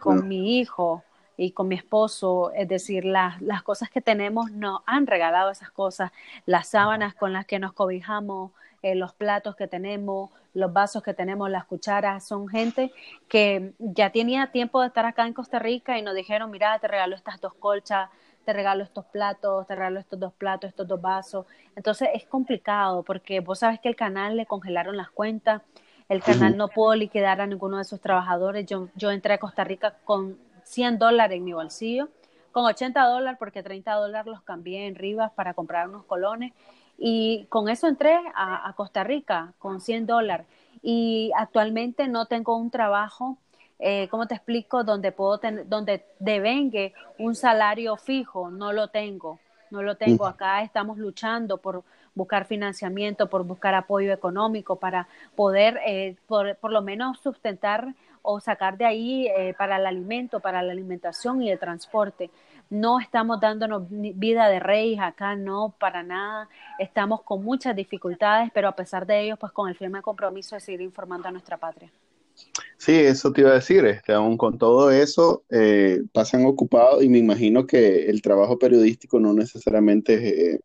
con 0.00 0.28
mi 0.28 0.58
hijo 0.58 1.02
y 1.36 1.52
con 1.52 1.66
mi 1.66 1.74
esposo, 1.74 2.52
es 2.52 2.68
decir, 2.68 3.04
las, 3.04 3.40
las 3.42 3.62
cosas 3.62 3.90
que 3.90 4.00
tenemos 4.00 4.52
nos 4.52 4.82
han 4.86 5.06
regalado 5.06 5.50
esas 5.50 5.70
cosas, 5.70 6.12
las 6.46 6.68
sábanas 6.68 7.14
con 7.14 7.32
las 7.32 7.46
que 7.46 7.58
nos 7.58 7.72
cobijamos, 7.72 8.52
eh, 8.82 8.94
los 8.94 9.12
platos 9.14 9.56
que 9.56 9.68
tenemos, 9.68 10.30
los 10.54 10.72
vasos 10.72 11.02
que 11.02 11.14
tenemos, 11.14 11.50
las 11.50 11.64
cucharas, 11.64 12.26
son 12.26 12.48
gente 12.48 12.92
que 13.28 13.72
ya 13.78 14.10
tenía 14.10 14.48
tiempo 14.48 14.80
de 14.80 14.88
estar 14.88 15.06
acá 15.06 15.26
en 15.26 15.32
Costa 15.32 15.58
Rica 15.58 15.98
y 15.98 16.02
nos 16.02 16.14
dijeron, 16.14 16.50
mira, 16.50 16.78
te 16.78 16.88
regalo 16.88 17.14
estas 17.14 17.40
dos 17.40 17.54
colchas, 17.54 18.10
te 18.44 18.52
regalo 18.52 18.82
estos 18.82 19.04
platos, 19.06 19.66
te 19.66 19.74
regalo 19.74 20.00
estos 20.00 20.18
dos 20.18 20.32
platos, 20.32 20.68
estos 20.68 20.88
dos 20.88 21.00
vasos. 21.00 21.46
Entonces 21.76 22.08
es 22.12 22.24
complicado 22.26 23.02
porque 23.02 23.40
vos 23.40 23.60
sabes 23.60 23.80
que 23.80 23.88
el 23.88 23.96
canal 23.96 24.36
le 24.36 24.46
congelaron 24.46 24.96
las 24.96 25.10
cuentas, 25.10 25.62
el 26.08 26.22
canal 26.22 26.56
no 26.56 26.68
pudo 26.68 26.94
liquidar 26.94 27.40
a 27.40 27.46
ninguno 27.46 27.78
de 27.78 27.84
sus 27.84 28.00
trabajadores. 28.00 28.66
Yo, 28.66 28.88
yo 28.96 29.10
entré 29.10 29.34
a 29.34 29.38
Costa 29.38 29.64
Rica 29.64 29.94
con 30.04 30.36
100 30.64 30.98
dólares 30.98 31.38
en 31.38 31.44
mi 31.44 31.52
bolsillo 31.52 32.08
con 32.52 32.66
80 32.66 33.02
dólares 33.04 33.38
porque 33.38 33.62
30 33.62 33.92
dólares 33.94 34.30
los 34.30 34.42
cambié 34.42 34.86
en 34.86 34.94
Rivas 34.94 35.32
para 35.32 35.54
comprar 35.54 35.88
unos 35.88 36.04
colones 36.04 36.52
y 37.04 37.46
con 37.48 37.68
eso 37.68 37.88
entré 37.88 38.16
a, 38.32 38.72
Costa 38.76 39.02
Rica 39.02 39.54
con 39.58 39.80
100 39.80 40.06
dólares 40.06 40.46
y 40.84 41.32
actualmente 41.36 42.06
no 42.06 42.26
tengo 42.26 42.56
un 42.56 42.70
trabajo, 42.70 43.38
eh, 43.80 44.06
¿cómo 44.08 44.28
te 44.28 44.36
explico? 44.36 44.84
Donde 44.84 45.10
puedo 45.10 45.38
tener, 45.38 45.68
donde 45.68 46.04
devengue 46.20 46.94
un 47.18 47.34
salario 47.34 47.96
fijo, 47.96 48.52
no 48.52 48.72
lo 48.72 48.86
tengo, 48.86 49.40
no 49.72 49.82
lo 49.82 49.96
tengo. 49.96 50.26
Acá 50.26 50.62
estamos 50.62 50.96
luchando 50.96 51.58
por 51.58 51.82
buscar 52.14 52.44
financiamiento, 52.44 53.28
por 53.28 53.42
buscar 53.42 53.74
apoyo 53.74 54.12
económico 54.12 54.76
para 54.76 55.08
poder 55.34 55.80
eh, 55.84 56.14
por, 56.28 56.54
por, 56.58 56.70
lo 56.70 56.82
menos 56.82 57.18
sustentar 57.18 57.96
o 58.22 58.38
sacar 58.38 58.76
de 58.78 58.84
ahí 58.84 59.26
eh, 59.26 59.54
para 59.58 59.76
el 59.78 59.86
alimento, 59.86 60.38
para 60.38 60.62
la 60.62 60.70
alimentación 60.70 61.42
y 61.42 61.50
el 61.50 61.58
transporte. 61.58 62.30
No 62.72 63.00
estamos 63.00 63.38
dándonos 63.38 63.82
vida 63.90 64.48
de 64.48 64.58
reyes 64.58 64.98
acá, 64.98 65.36
no, 65.36 65.74
para 65.78 66.02
nada. 66.02 66.48
Estamos 66.78 67.20
con 67.20 67.44
muchas 67.44 67.76
dificultades, 67.76 68.50
pero 68.54 68.66
a 68.66 68.74
pesar 68.74 69.06
de 69.06 69.20
ello, 69.20 69.36
pues 69.36 69.52
con 69.52 69.68
el 69.68 69.76
firme 69.76 70.00
compromiso 70.00 70.56
de 70.56 70.60
seguir 70.62 70.80
informando 70.80 71.28
a 71.28 71.32
nuestra 71.32 71.58
patria. 71.58 71.92
Sí, 72.78 72.94
eso 72.94 73.30
te 73.30 73.42
iba 73.42 73.50
a 73.50 73.56
decir, 73.56 73.84
este, 73.84 74.14
aún 74.14 74.38
con 74.38 74.56
todo 74.56 74.90
eso, 74.90 75.44
eh, 75.50 76.00
pasan 76.14 76.46
ocupados 76.46 77.04
y 77.04 77.10
me 77.10 77.18
imagino 77.18 77.66
que 77.66 78.06
el 78.06 78.22
trabajo 78.22 78.58
periodístico 78.58 79.20
no 79.20 79.34
necesariamente 79.34 80.54
eh, 80.54 80.60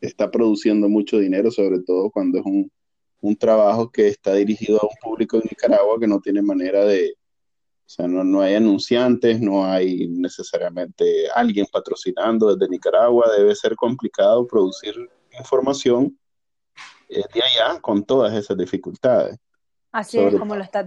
está 0.00 0.32
produciendo 0.32 0.88
mucho 0.88 1.20
dinero, 1.20 1.52
sobre 1.52 1.78
todo 1.78 2.10
cuando 2.10 2.40
es 2.40 2.44
un, 2.44 2.68
un 3.20 3.36
trabajo 3.36 3.92
que 3.92 4.08
está 4.08 4.34
dirigido 4.34 4.80
a 4.82 4.86
un 4.86 4.96
público 5.00 5.36
en 5.36 5.44
Nicaragua 5.44 6.00
que 6.00 6.08
no 6.08 6.18
tiene 6.18 6.42
manera 6.42 6.84
de, 6.84 7.14
o 7.86 7.88
sea, 7.88 8.08
no, 8.08 8.24
no 8.24 8.40
hay 8.40 8.54
anunciantes, 8.54 9.40
no 9.40 9.66
hay 9.66 10.08
necesariamente 10.08 11.28
alguien 11.34 11.66
patrocinando 11.70 12.54
desde 12.54 12.70
Nicaragua, 12.70 13.30
debe 13.36 13.54
ser 13.54 13.76
complicado 13.76 14.46
producir 14.46 14.94
información 15.38 16.18
eh, 17.08 17.22
de 17.32 17.42
allá 17.42 17.80
con 17.80 18.02
todas 18.02 18.32
esas 18.32 18.56
dificultades. 18.56 19.38
Así 19.92 20.18
es, 20.18 20.34
como, 20.36 20.56
lo 20.56 20.62
estás, 20.62 20.86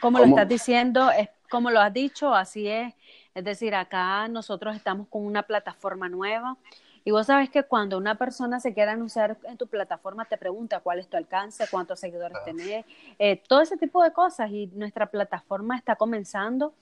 como 0.00 0.18
lo 0.18 0.26
estás 0.26 0.48
diciendo, 0.48 1.10
es 1.10 1.28
como 1.50 1.70
lo 1.70 1.80
has 1.80 1.92
dicho, 1.92 2.34
así 2.34 2.68
es. 2.68 2.94
Es 3.34 3.44
decir, 3.44 3.74
acá 3.74 4.28
nosotros 4.28 4.76
estamos 4.76 5.08
con 5.08 5.24
una 5.24 5.44
plataforma 5.44 6.08
nueva 6.08 6.56
y 7.04 7.10
vos 7.10 7.26
sabes 7.26 7.50
que 7.50 7.62
cuando 7.62 7.96
una 7.96 8.16
persona 8.16 8.60
se 8.60 8.74
quiere 8.74 8.90
anunciar 8.90 9.36
en 9.44 9.56
tu 9.56 9.66
plataforma, 9.66 10.24
te 10.24 10.36
pregunta 10.36 10.80
cuál 10.80 10.98
es 10.98 11.08
tu 11.08 11.16
alcance, 11.16 11.64
cuántos 11.70 12.00
seguidores 12.00 12.38
tenés, 12.44 12.84
eh, 13.18 13.42
todo 13.48 13.60
ese 13.60 13.76
tipo 13.76 14.02
de 14.02 14.12
cosas. 14.12 14.50
Y 14.50 14.66
nuestra 14.74 15.06
plataforma 15.06 15.76
está 15.76 15.96
comenzando 15.96 16.74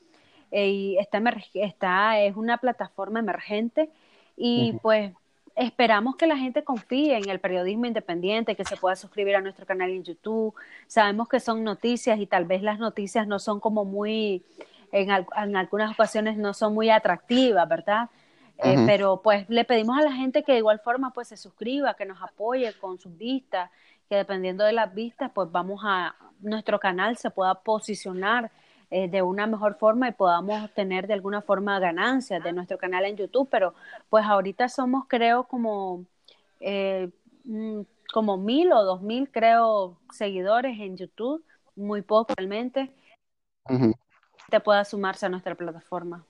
eh, 0.51 0.69
y 0.69 0.99
está, 0.99 1.23
está, 1.55 2.21
es 2.21 2.37
una 2.37 2.59
plataforma 2.59 3.21
emergente. 3.21 3.91
Y 4.37 4.75
pues 4.83 5.13
esperamos 5.55 6.17
que 6.17 6.27
la 6.27 6.37
gente 6.37 6.63
confíe 6.63 7.17
en 7.17 7.29
el 7.29 7.41
periodismo 7.41 7.87
independiente, 7.87 8.55
que 8.55 8.65
se 8.65 8.77
pueda 8.77 8.97
suscribir 8.97 9.37
a 9.37 9.41
nuestro 9.41 9.65
canal 9.65 9.91
en 9.91 10.05
YouTube. 10.05 10.55
Sabemos 10.87 11.29
que 11.29 11.41
son 11.41 11.65
noticias 11.65 12.19
y 12.19 12.27
tal 12.27 12.45
vez 12.45 12.63
las 12.63 12.79
noticias 12.79 13.27
no 13.27 13.39
son 13.39 13.61
como 13.61 13.85
muy, 13.85 14.43
en, 14.93 15.11
en 15.11 15.57
algunas 15.57 15.93
ocasiones 15.93 16.37
no 16.37 16.53
son 16.53 16.75
muy 16.75 16.91
atractivas, 16.91 17.67
¿verdad? 17.69 18.11
Eh, 18.59 18.85
pero 18.87 19.21
pues 19.23 19.49
le 19.51 19.65
pedimos 19.65 19.99
a 19.99 20.03
la 20.03 20.13
gente 20.13 20.43
que 20.43 20.53
de 20.53 20.59
igual 20.59 20.81
forma 20.81 21.13
pues 21.13 21.29
se 21.29 21.37
suscriba, 21.37 21.95
que 21.95 22.07
nos 22.07 22.23
apoye 22.23 22.73
con 22.79 22.99
sus 22.99 23.17
vistas, 23.17 23.71
que 24.09 24.17
dependiendo 24.17 24.65
de 24.65 24.73
las 24.73 24.95
vistas 24.95 25.31
pues 25.35 25.51
vamos 25.53 25.83
a, 25.85 26.15
nuestro 26.41 26.81
canal 26.81 27.17
se 27.17 27.31
pueda 27.31 27.55
posicionar 27.55 28.51
eh, 28.91 29.09
de 29.09 29.21
una 29.21 29.47
mejor 29.47 29.75
forma 29.75 30.09
y 30.09 30.13
podamos 30.13 30.73
tener 30.73 31.07
de 31.07 31.15
alguna 31.15 31.43
forma 31.43 31.79
ganancias 31.81 32.43
de 32.43 32.53
nuestro 32.53 32.79
canal 32.79 33.05
en 33.05 33.17
YouTube, 33.17 33.49
pero 33.51 33.75
pues 34.09 34.25
ahorita 34.25 34.69
somos 34.69 35.05
creo 35.07 35.45
como, 35.45 36.05
eh, 36.61 37.11
mm, 37.45 37.81
como 38.13 38.39
mil 38.39 38.73
o 38.73 38.85
dos 38.85 39.03
mil 39.03 39.31
creo 39.31 39.99
seguidores 40.13 40.79
en 40.81 40.97
YouTube, 40.97 41.45
muy 41.75 42.01
poco 42.03 42.33
realmente, 42.37 42.91
te 44.49 44.61
pueda 44.61 44.85
sumarse 44.85 45.27
a 45.27 45.29
nuestra 45.29 45.55
plataforma. 45.57 46.25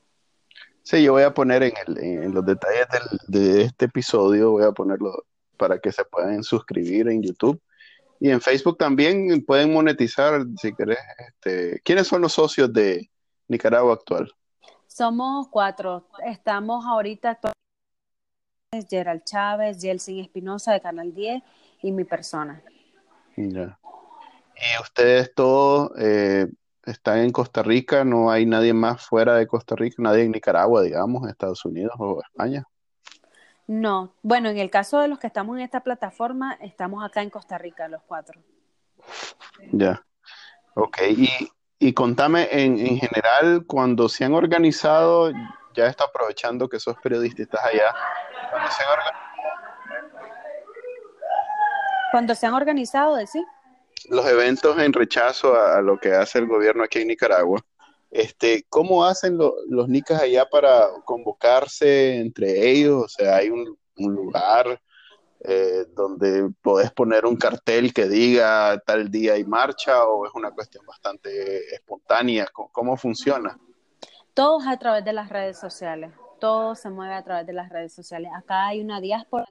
Sí, 0.87 1.02
yo 1.02 1.14
voy 1.14 1.25
a 1.25 1.35
poner 1.35 1.64
en, 1.64 1.73
el, 1.85 1.99
en 1.99 2.33
los 2.33 2.47
detalles 2.47 2.87
de 3.26 3.62
este 3.62 3.87
episodio, 3.87 4.52
voy 4.52 4.62
a 4.62 4.71
ponerlo 4.71 5.25
para 5.57 5.81
que 5.81 5.90
se 5.90 6.05
puedan 6.05 6.45
suscribir 6.45 7.09
en 7.09 7.25
YouTube. 7.25 7.61
Y 8.21 8.31
en 8.31 8.40
Facebook 8.40 8.78
también 8.78 9.45
pueden 9.45 9.73
monetizar, 9.73 10.43
si 10.57 10.73
querés. 10.73 11.00
Este, 11.19 11.81
¿Quiénes 11.81 12.07
son 12.07 12.23
los 12.23 12.35
socios 12.35 12.73
de 12.73 13.11
Nicaragua 13.49 13.95
actual? 13.95 14.33
Somos 14.87 15.49
cuatro. 15.49 16.07
Estamos 16.25 16.87
ahorita 16.87 17.31
actualmente 17.31 18.88
Gerald 18.88 19.25
Chávez, 19.25 19.81
Yelsin 19.83 20.21
Espinosa 20.21 20.73
de 20.73 20.81
Canal 20.81 21.12
10 21.12 21.43
y 21.83 21.90
mi 21.90 22.05
persona. 22.05 22.62
Ya. 23.37 23.76
Y 24.55 24.81
ustedes 24.81 25.35
todos 25.35 25.90
eh, 25.99 26.47
están 26.87 27.19
en 27.19 27.33
Costa 27.33 27.62
Rica, 27.62 28.05
no 28.05 28.31
hay 28.31 28.47
nadie 28.47 28.73
más 28.73 29.05
fuera 29.05 29.35
de 29.35 29.47
Costa 29.47 29.75
Rica, 29.75 29.97
nadie 29.99 30.23
en 30.23 30.33
Nicaragua, 30.33 30.83
digamos, 30.83 31.28
Estados 31.28 31.64
Unidos 31.64 31.95
o 31.99 32.23
España. 32.23 32.64
No, 33.66 34.12
bueno, 34.23 34.49
en 34.49 34.59
el 34.59 34.71
caso 34.71 35.00
de 35.00 35.09
los 35.09 35.19
que 35.19 35.26
estamos 35.26 35.57
en 35.57 35.62
esta 35.62 35.81
plataforma, 35.81 36.57
estamos 36.61 37.05
acá 37.05 37.23
en 37.23 37.31
Costa 37.31 37.59
Rica, 37.59 37.88
los 37.88 38.02
cuatro. 38.07 38.40
Ya, 39.73 40.05
ok, 40.75 40.99
y, 41.11 41.28
y 41.81 41.93
contame 41.93 42.49
en, 42.52 42.78
en 42.78 42.99
general, 42.99 43.64
cuando 43.66 44.09
se 44.09 44.25
han 44.25 44.35
organizado, 44.35 45.33
ya 45.75 45.87
está 45.87 46.05
aprovechando 46.05 46.69
que 46.69 46.78
sos 46.78 46.97
periodista 47.02 47.43
y 47.43 47.45
estás 47.45 47.64
allá, 47.64 47.93
cuando 48.50 48.71
se 48.71 48.83
han 48.83 48.88
organizado... 48.90 49.26
Cuando 52.12 52.35
se 52.37 52.47
han 52.47 52.55
organizado, 52.55 53.16
decir 53.16 53.43
los 54.08 54.26
eventos 54.26 54.78
en 54.78 54.92
rechazo 54.92 55.54
a, 55.54 55.80
lo 55.80 55.98
que 55.98 56.12
hace 56.12 56.38
el 56.38 56.46
gobierno 56.46 56.84
aquí 56.84 57.00
en 57.00 57.08
Nicaragua. 57.08 57.60
Este, 58.10 58.64
¿Cómo 58.68 59.04
hacen 59.04 59.36
los 59.36 59.88
nicas 59.88 60.22
allá 60.22 60.48
para 60.48 60.88
convocarse 61.04 62.16
entre 62.16 62.70
ellos? 62.70 63.04
O 63.04 63.08
sea, 63.08 63.36
hay 63.36 63.50
un, 63.50 63.76
lugar 63.98 64.80
eh, 65.40 65.86
donde 65.94 66.50
podés 66.60 66.90
poner 66.92 67.25
un 67.25 67.36
cartel 67.36 67.94
que 67.94 68.06
diga 68.08 68.78
tal 68.84 69.10
día 69.10 69.34
hay 69.34 69.44
marcha 69.44 70.04
o 70.04 70.26
es 70.26 70.32
una 70.34 70.50
cuestión 70.50 70.84
bastante 70.86 71.75
espontánea? 71.75 72.46
¿Cómo, 72.52 72.96
funciona? 72.96 73.58
Todo 74.34 74.58
a 74.68 74.78
través 74.78 75.04
de 75.04 75.14
las 75.14 75.30
redes 75.30 75.58
sociales. 75.58 76.12
Todo 76.40 76.75
se 76.75 76.90
mueve 76.90 77.14
a 77.14 77.25
través 77.25 77.46
de 77.46 77.54
las 77.54 77.70
redes 77.70 77.94
sociales. 77.94 78.30
Acá 78.36 78.66
hay 78.66 78.82
una 78.82 79.00
diáspora 79.00 79.46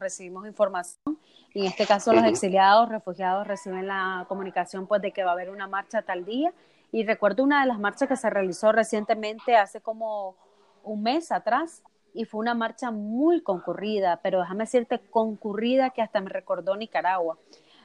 recibimos 0.00 0.46
información. 0.46 1.18
Y 1.52 1.60
en 1.60 1.66
este 1.66 1.86
caso 1.86 2.12
los 2.12 2.24
exiliados, 2.24 2.88
refugiados 2.88 3.46
reciben 3.46 3.86
la 3.86 4.24
comunicación 4.28 4.86
pues 4.86 5.02
de 5.02 5.12
que 5.12 5.22
va 5.22 5.30
a 5.30 5.34
haber 5.34 5.50
una 5.50 5.68
marcha 5.68 6.02
tal 6.02 6.24
día. 6.24 6.52
Y 6.92 7.04
recuerdo 7.04 7.42
una 7.42 7.60
de 7.60 7.68
las 7.68 7.78
marchas 7.78 8.08
que 8.08 8.16
se 8.16 8.30
realizó 8.30 8.72
recientemente 8.72 9.56
hace 9.56 9.80
como 9.80 10.36
un 10.82 11.02
mes 11.02 11.32
atrás 11.32 11.82
y 12.12 12.24
fue 12.24 12.40
una 12.40 12.54
marcha 12.54 12.90
muy 12.90 13.40
concurrida, 13.42 14.20
pero 14.22 14.40
déjame 14.40 14.64
decirte 14.64 15.00
concurrida 15.10 15.90
que 15.90 16.02
hasta 16.02 16.20
me 16.20 16.30
recordó 16.30 16.76
Nicaragua, 16.76 17.38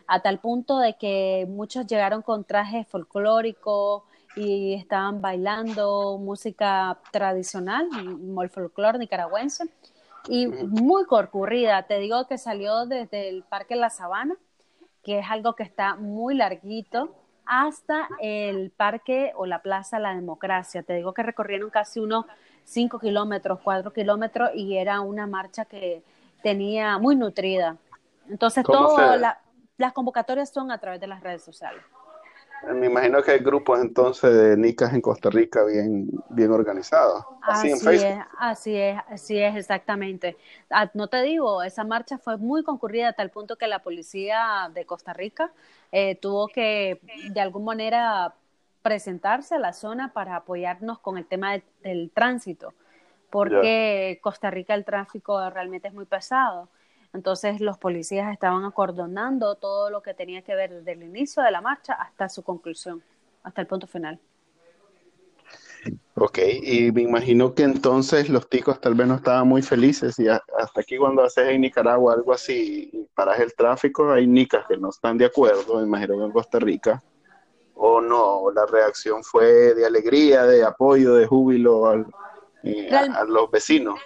a 0.06 0.22
tal 0.22 0.40
punto 0.40 0.78
de 0.78 0.96
que 0.98 1.48
muchos 1.50 1.88
llegaron 1.88 2.22
con 2.22 2.44
trajes 2.44 2.88
folclóricos 2.88 4.04
y 4.36 4.76
estaban 4.76 5.22
bailando 5.22 6.20
música 6.20 7.00
tradicional, 7.12 7.90
el 7.96 8.50
folclore 8.50 9.00
nicaragüense 9.00 9.66
y 10.28 10.48
muy 10.48 11.06
concurrida. 11.06 11.84
Te 11.84 12.00
digo 12.00 12.28
que 12.28 12.38
salió 12.38 12.86
desde 12.86 13.30
el 13.30 13.44
Parque 13.44 13.76
La 13.76 13.90
Sabana, 13.90 14.36
que 15.04 15.20
es 15.20 15.26
algo 15.30 15.54
que 15.56 15.64
está 15.64 15.96
muy 15.96 16.36
larguito, 16.36 17.16
hasta 17.46 18.08
el 18.20 18.72
Parque 18.72 19.32
o 19.36 19.46
la 19.46 19.62
Plaza 19.62 19.98
La 20.00 20.14
Democracia. 20.14 20.84
Te 20.84 20.94
digo 20.94 21.14
que 21.14 21.24
recorrieron 21.24 21.70
casi 21.70 22.00
unos 22.00 22.26
5 22.66 23.00
kilómetros, 23.00 23.60
4 23.64 23.92
kilómetros 23.92 24.52
y 24.54 24.78
era 24.78 25.02
una 25.02 25.26
marcha 25.26 25.66
que 25.66 26.04
tenía 26.44 27.00
muy 27.00 27.16
nutrida. 27.16 27.78
Entonces, 28.30 28.64
todas 28.64 29.20
las 29.78 29.94
convocatorias 29.94 30.52
son 30.52 30.72
a 30.72 30.78
través 30.78 31.00
de 31.00 31.08
las 31.08 31.22
redes 31.22 31.44
sociales. 31.44 31.82
Me 32.68 32.88
imagino 32.88 33.22
que 33.24 33.32
hay 33.32 33.40
grupos 33.40 33.80
entonces 33.80 34.34
de 34.34 34.58
nicas 34.58 34.94
en 34.94 35.02
Costa 35.02 35.30
Rica 35.30 35.64
bien, 35.64 36.10
bien 36.30 36.52
organizados. 36.52 37.26
Así, 37.42 37.72
es, 37.72 37.80
así 38.38 38.76
es, 38.76 39.00
así 39.08 39.40
es, 39.40 39.56
exactamente. 39.56 40.38
Ah, 40.70 40.90
no 40.94 41.08
te 41.08 41.22
digo, 41.22 41.64
esa 41.64 41.84
marcha 41.84 42.18
fue 42.18 42.38
muy 42.38 42.64
concurrida 42.64 43.10
a 43.10 43.14
tal 43.14 43.32
punto 43.32 43.58
que 43.58 43.68
la 43.68 43.80
policía 43.80 44.70
de 44.74 44.86
Costa 44.86 45.14
Rica 45.14 45.52
eh, 45.92 46.16
tuvo 46.16 46.48
que 46.48 47.00
de 47.32 47.42
alguna 47.42 47.66
manera 47.66 48.36
presentarse 48.82 49.56
a 49.56 49.60
la 49.60 49.74
zona 49.74 50.14
para 50.14 50.36
apoyarnos 50.36 51.00
con 51.00 51.18
el 51.18 51.26
tema 51.26 51.60
del 51.84 52.12
tránsito, 52.12 52.74
porque 53.30 54.20
Costa 54.22 54.52
Rica 54.52 54.74
el 54.74 54.86
tráfico 54.86 55.50
realmente 55.50 55.88
es 55.88 55.94
muy 55.94 56.06
pesado. 56.06 56.70
Entonces 57.14 57.60
los 57.60 57.78
policías 57.78 58.32
estaban 58.32 58.66
acordonando 58.66 59.56
todo 59.56 59.90
lo 59.90 60.02
que 60.02 60.14
tenía 60.14 60.42
que 60.42 60.56
ver 60.56 60.72
desde 60.74 60.92
el 60.92 61.04
inicio 61.04 61.42
de 61.42 61.52
la 61.52 61.62
marcha 61.62 61.94
hasta 61.94 62.30
su 62.30 62.44
conclusión, 62.44 63.04
hasta 63.44 63.62
el 63.62 63.68
punto 63.68 63.88
final. 63.88 64.20
Ok, 66.16 66.40
y 66.62 66.92
me 66.92 67.04
imagino 67.04 67.56
que 67.56 67.64
entonces 67.64 68.30
los 68.30 68.50
ticos 68.50 68.82
tal 68.82 68.94
vez 68.94 69.08
no 69.08 69.16
estaban 69.16 69.48
muy 69.48 69.62
felices 69.62 70.20
y 70.20 70.28
hasta 70.28 70.82
aquí 70.82 70.98
cuando 70.98 71.24
haces 71.24 71.48
en 71.48 71.62
Nicaragua 71.62 72.14
algo 72.14 72.34
así 72.34 72.90
y 72.92 73.08
paras 73.16 73.40
el 73.40 73.56
tráfico, 73.56 74.12
hay 74.12 74.28
nicas 74.28 74.66
que 74.68 74.78
no 74.78 74.90
están 74.90 75.18
de 75.18 75.26
acuerdo, 75.26 75.78
me 75.78 75.84
imagino 75.84 76.18
que 76.18 76.26
en 76.26 76.32
Costa 76.32 76.60
Rica, 76.60 77.02
o 77.76 78.02
no, 78.02 78.52
la 78.52 78.66
reacción 78.66 79.24
fue 79.24 79.74
de 79.74 79.86
alegría, 79.86 80.44
de 80.44 80.66
apoyo, 80.66 81.14
de 81.14 81.26
júbilo 81.26 81.94
eh, 82.64 82.92
a, 82.92 83.24
los 83.24 83.50
vecinos. 83.50 83.98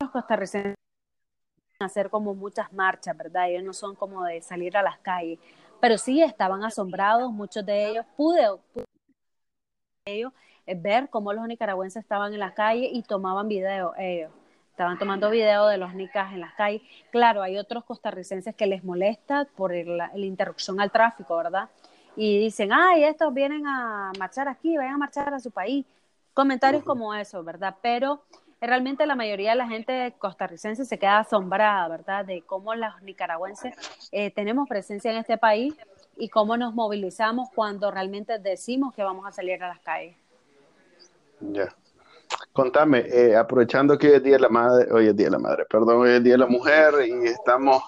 Los 0.00 0.10
costarricenses 0.10 0.74
hacer 1.84 2.10
como 2.10 2.34
muchas 2.34 2.72
marchas, 2.72 3.16
¿verdad? 3.16 3.48
Ellos 3.50 3.62
no 3.64 3.72
son 3.72 3.94
como 3.94 4.24
de 4.24 4.42
salir 4.42 4.76
a 4.76 4.82
las 4.82 4.98
calles, 4.98 5.38
pero 5.80 5.98
sí 5.98 6.22
estaban 6.22 6.64
asombrados, 6.64 7.30
muchos 7.32 7.64
de 7.64 7.90
ellos, 7.90 8.06
pude, 8.16 8.46
pude 8.72 8.84
ellos 10.06 10.32
ver 10.66 11.08
cómo 11.10 11.32
los 11.32 11.46
nicaragüenses 11.46 12.02
estaban 12.02 12.32
en 12.32 12.40
la 12.40 12.54
calle 12.54 12.88
y 12.92 13.02
tomaban 13.02 13.48
video 13.48 13.94
ellos. 13.98 14.32
Estaban 14.70 14.98
tomando 14.98 15.30
video 15.30 15.68
de 15.68 15.78
los 15.78 15.94
nicas 15.94 16.32
en 16.32 16.40
las 16.40 16.52
calles. 16.54 16.82
Claro, 17.12 17.42
hay 17.42 17.58
otros 17.58 17.84
costarricenses 17.84 18.56
que 18.56 18.66
les 18.66 18.82
molesta 18.82 19.46
por 19.56 19.72
la, 19.72 20.10
interrupción 20.16 20.80
al 20.80 20.90
tráfico, 20.90 21.36
¿verdad? 21.36 21.68
Y 22.16 22.40
dicen, 22.40 22.72
ay, 22.72 23.04
estos 23.04 23.32
vienen 23.32 23.66
a 23.68 24.10
marchar 24.18 24.48
aquí, 24.48 24.76
vayan 24.76 24.94
a 24.94 24.98
marchar 24.98 25.32
a 25.32 25.38
su 25.38 25.52
país. 25.52 25.86
Comentarios 26.32 26.82
como 26.82 27.14
eso, 27.14 27.44
¿verdad? 27.44 27.76
Pero 27.82 28.24
realmente 28.66 29.06
la 29.06 29.14
mayoría 29.14 29.50
de 29.50 29.56
la 29.56 29.68
gente 29.68 30.14
costarricense 30.18 30.84
se 30.84 30.98
queda 30.98 31.20
asombrada, 31.20 31.88
¿verdad? 31.88 32.24
De 32.24 32.42
cómo 32.42 32.74
los 32.74 33.02
nicaragüenses 33.02 33.74
eh, 34.12 34.30
tenemos 34.30 34.68
presencia 34.68 35.10
en 35.10 35.18
este 35.18 35.38
país 35.38 35.74
y 36.16 36.28
cómo 36.28 36.56
nos 36.56 36.74
movilizamos 36.74 37.48
cuando 37.54 37.90
realmente 37.90 38.38
decimos 38.38 38.94
que 38.94 39.02
vamos 39.02 39.26
a 39.26 39.32
salir 39.32 39.62
a 39.62 39.68
las 39.68 39.80
calles. 39.80 40.16
Ya. 41.40 41.74
Contame, 42.52 43.00
eh, 43.00 43.36
aprovechando 43.36 43.98
que 43.98 44.08
hoy 44.08 44.14
es 44.14 44.22
Día 44.22 44.34
de 44.34 44.40
la 44.40 44.48
Madre, 44.48 44.92
hoy 44.92 45.08
es 45.08 45.16
Día 45.16 45.26
de 45.26 45.32
la 45.32 45.38
Madre, 45.38 45.64
perdón, 45.68 46.02
hoy 46.02 46.10
es 46.10 46.22
Día 46.22 46.34
de 46.34 46.38
la 46.38 46.46
Mujer 46.46 46.94
y 47.06 47.26
estamos, 47.26 47.82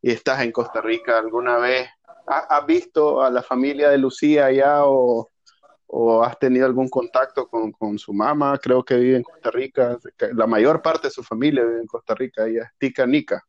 y 0.00 0.12
estás 0.12 0.40
en 0.42 0.52
Costa 0.52 0.80
Rica 0.80 1.18
alguna 1.18 1.58
vez, 1.58 1.88
¿has 2.26 2.66
visto 2.66 3.22
a 3.22 3.30
la 3.30 3.42
familia 3.42 3.90
de 3.90 3.98
Lucía 3.98 4.46
allá 4.46 4.84
o, 4.86 5.31
has 6.24 6.38
tenido 6.38 6.66
algún 6.66 6.88
contacto 6.88 7.48
con, 7.48 7.98
su 7.98 8.12
mamá? 8.12 8.58
Creo 8.58 8.82
que 8.82 8.96
vive 8.96 9.16
en 9.16 9.22
Costa 9.22 9.50
Rica, 9.50 9.98
la 10.32 10.46
mayor 10.46 10.80
parte 10.80 11.08
de 11.08 11.10
su 11.10 11.22
familia 11.22 11.64
vive 11.64 11.80
en 11.80 11.86
Costa 11.86 12.14
Rica, 12.14 12.46
ella 12.46 12.62
es 12.64 12.70
Tica 12.78 13.06
Nica. 13.06 13.44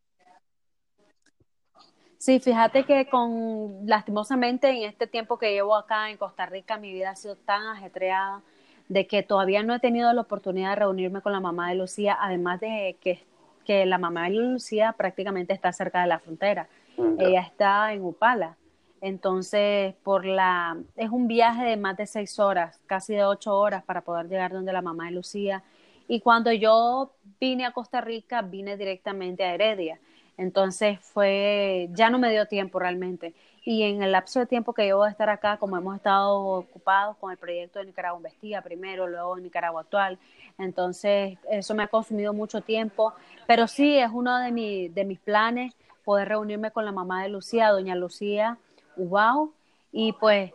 Sí, 2.17 2.39
fíjate 2.39 2.85
que 2.85 3.09
con, 3.09 3.85
lastimosamente 3.85 4.69
en 4.69 4.83
este 4.83 5.07
tiempo 5.07 5.37
que 5.37 5.51
llevo 5.51 5.75
acá 5.75 6.09
en 6.09 6.17
Costa 6.17 6.45
Rica, 6.45 6.77
mi 6.77 6.93
vida 6.93 7.09
ha 7.09 7.15
sido 7.15 7.35
tan 7.35 7.63
ajetreada 7.67 8.41
de 8.87 9.07
que 9.07 9.23
todavía 9.23 9.63
no 9.63 9.75
he 9.75 9.79
tenido 9.79 10.11
la 10.13 10.21
oportunidad 10.21 10.69
de 10.69 10.75
reunirme 10.77 11.21
con 11.21 11.33
la 11.33 11.39
mamá 11.39 11.69
de 11.69 11.75
Lucía, 11.75 12.17
además 12.19 12.59
de 12.59 12.97
que, 13.01 13.23
que 13.65 13.85
la 13.85 13.97
mamá 13.97 14.29
de 14.29 14.35
Lucía 14.35 14.93
prácticamente 14.93 15.53
está 15.53 15.73
cerca 15.73 16.01
de 16.01 16.07
la 16.07 16.19
frontera. 16.19 16.67
Mm, 16.97 17.19
Ella 17.19 17.41
está 17.41 17.91
en 17.93 18.03
Upala. 18.03 18.57
Entonces, 19.03 19.95
por 20.01 20.23
la, 20.23 20.77
es 20.95 21.09
un 21.09 21.27
viaje 21.27 21.65
de 21.65 21.75
más 21.75 21.97
de 21.97 22.07
seis 22.07 22.39
horas, 22.39 22.79
casi 22.85 23.13
de 23.13 23.25
ocho 23.25 23.53
horas 23.53 23.83
para 23.83 23.99
poder 23.99 24.29
llegar 24.29 24.53
donde 24.53 24.71
la 24.71 24.81
mamá 24.81 25.07
de 25.07 25.11
Lucía. 25.11 25.61
Y 26.07 26.21
cuando 26.21 26.53
yo 26.53 27.11
vine 27.37 27.65
a 27.65 27.73
Costa 27.73 27.99
Rica, 27.99 28.41
vine 28.41 28.77
directamente 28.77 29.43
a 29.43 29.53
Heredia. 29.53 29.99
Entonces 30.37 31.01
fue, 31.01 31.89
ya 31.91 32.09
no 32.09 32.17
me 32.17 32.31
dio 32.31 32.45
tiempo 32.45 32.79
realmente. 32.79 33.33
Y 33.65 33.83
en 33.83 34.03
el 34.03 34.13
lapso 34.13 34.39
de 34.39 34.45
tiempo 34.45 34.71
que 34.71 34.85
llevo 34.85 35.03
de 35.03 35.11
estar 35.11 35.29
acá, 35.29 35.57
como 35.57 35.75
hemos 35.75 35.97
estado 35.97 36.39
ocupados 36.39 37.17
con 37.17 37.29
el 37.29 37.37
proyecto 37.37 37.79
de 37.79 37.85
Nicaragua 37.87 38.19
Investiga 38.19 38.61
primero, 38.61 39.09
luego 39.09 39.37
Nicaragua 39.37 39.81
Actual, 39.81 40.17
entonces 40.57 41.37
eso 41.51 41.75
me 41.75 41.83
ha 41.83 41.87
consumido 41.87 42.31
mucho 42.31 42.61
tiempo, 42.61 43.13
pero 43.47 43.67
sí 43.67 43.97
es 43.97 44.09
uno 44.13 44.39
de, 44.39 44.53
mi, 44.53 44.87
de 44.87 45.03
mis 45.03 45.19
planes 45.19 45.73
poder 46.05 46.29
reunirme 46.29 46.71
con 46.71 46.85
la 46.85 46.93
mamá 46.93 47.23
de 47.23 47.27
Lucía, 47.27 47.69
doña 47.69 47.95
Lucía 47.95 48.57
Ubao, 48.95 49.53
y 49.91 50.13
pues, 50.13 50.51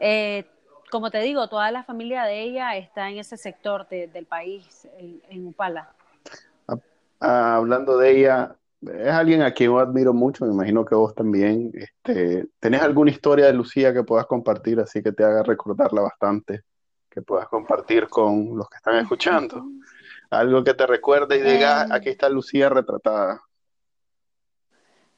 eh, 0.00 0.44
como 0.90 1.10
te 1.10 1.20
digo, 1.20 1.48
toda 1.48 1.70
la 1.70 1.84
familia 1.84 2.24
de 2.24 2.42
ella 2.42 2.76
está 2.76 3.08
en 3.08 3.18
ese 3.18 3.36
sector 3.36 3.88
del 3.88 4.26
país, 4.26 4.86
en, 4.98 5.46
Upala. 5.46 5.90
Ah, 6.68 6.76
ah, 7.20 7.56
hablando 7.56 7.96
de 7.96 8.18
ella, 8.18 8.56
es 8.82 9.08
alguien 9.08 9.42
a 9.42 9.52
quien 9.52 9.70
yo 9.70 9.78
admiro 9.78 10.12
mucho, 10.12 10.44
me 10.44 10.52
imagino 10.52 10.84
que 10.84 10.94
vos 10.94 11.14
también. 11.14 11.70
Este, 11.74 12.48
¿Tenés 12.60 12.82
alguna 12.82 13.10
historia 13.10 13.46
de 13.46 13.54
Lucía 13.54 13.94
que 13.94 14.02
puedas 14.02 14.26
compartir 14.26 14.80
así 14.80 15.02
que 15.02 15.12
te 15.12 15.24
haga 15.24 15.42
recordarla 15.42 16.02
bastante? 16.02 16.62
Que 17.08 17.22
puedas 17.22 17.48
compartir 17.48 18.08
con 18.08 18.56
los 18.56 18.68
que 18.68 18.76
están 18.76 18.96
escuchando. 18.96 19.64
Algo 20.30 20.64
que 20.64 20.74
te 20.74 20.86
recuerde 20.86 21.36
y 21.36 21.42
diga, 21.42 21.84
em. 21.84 21.92
aquí 21.92 22.08
está 22.08 22.28
Lucía 22.28 22.68
retratada. 22.68 23.40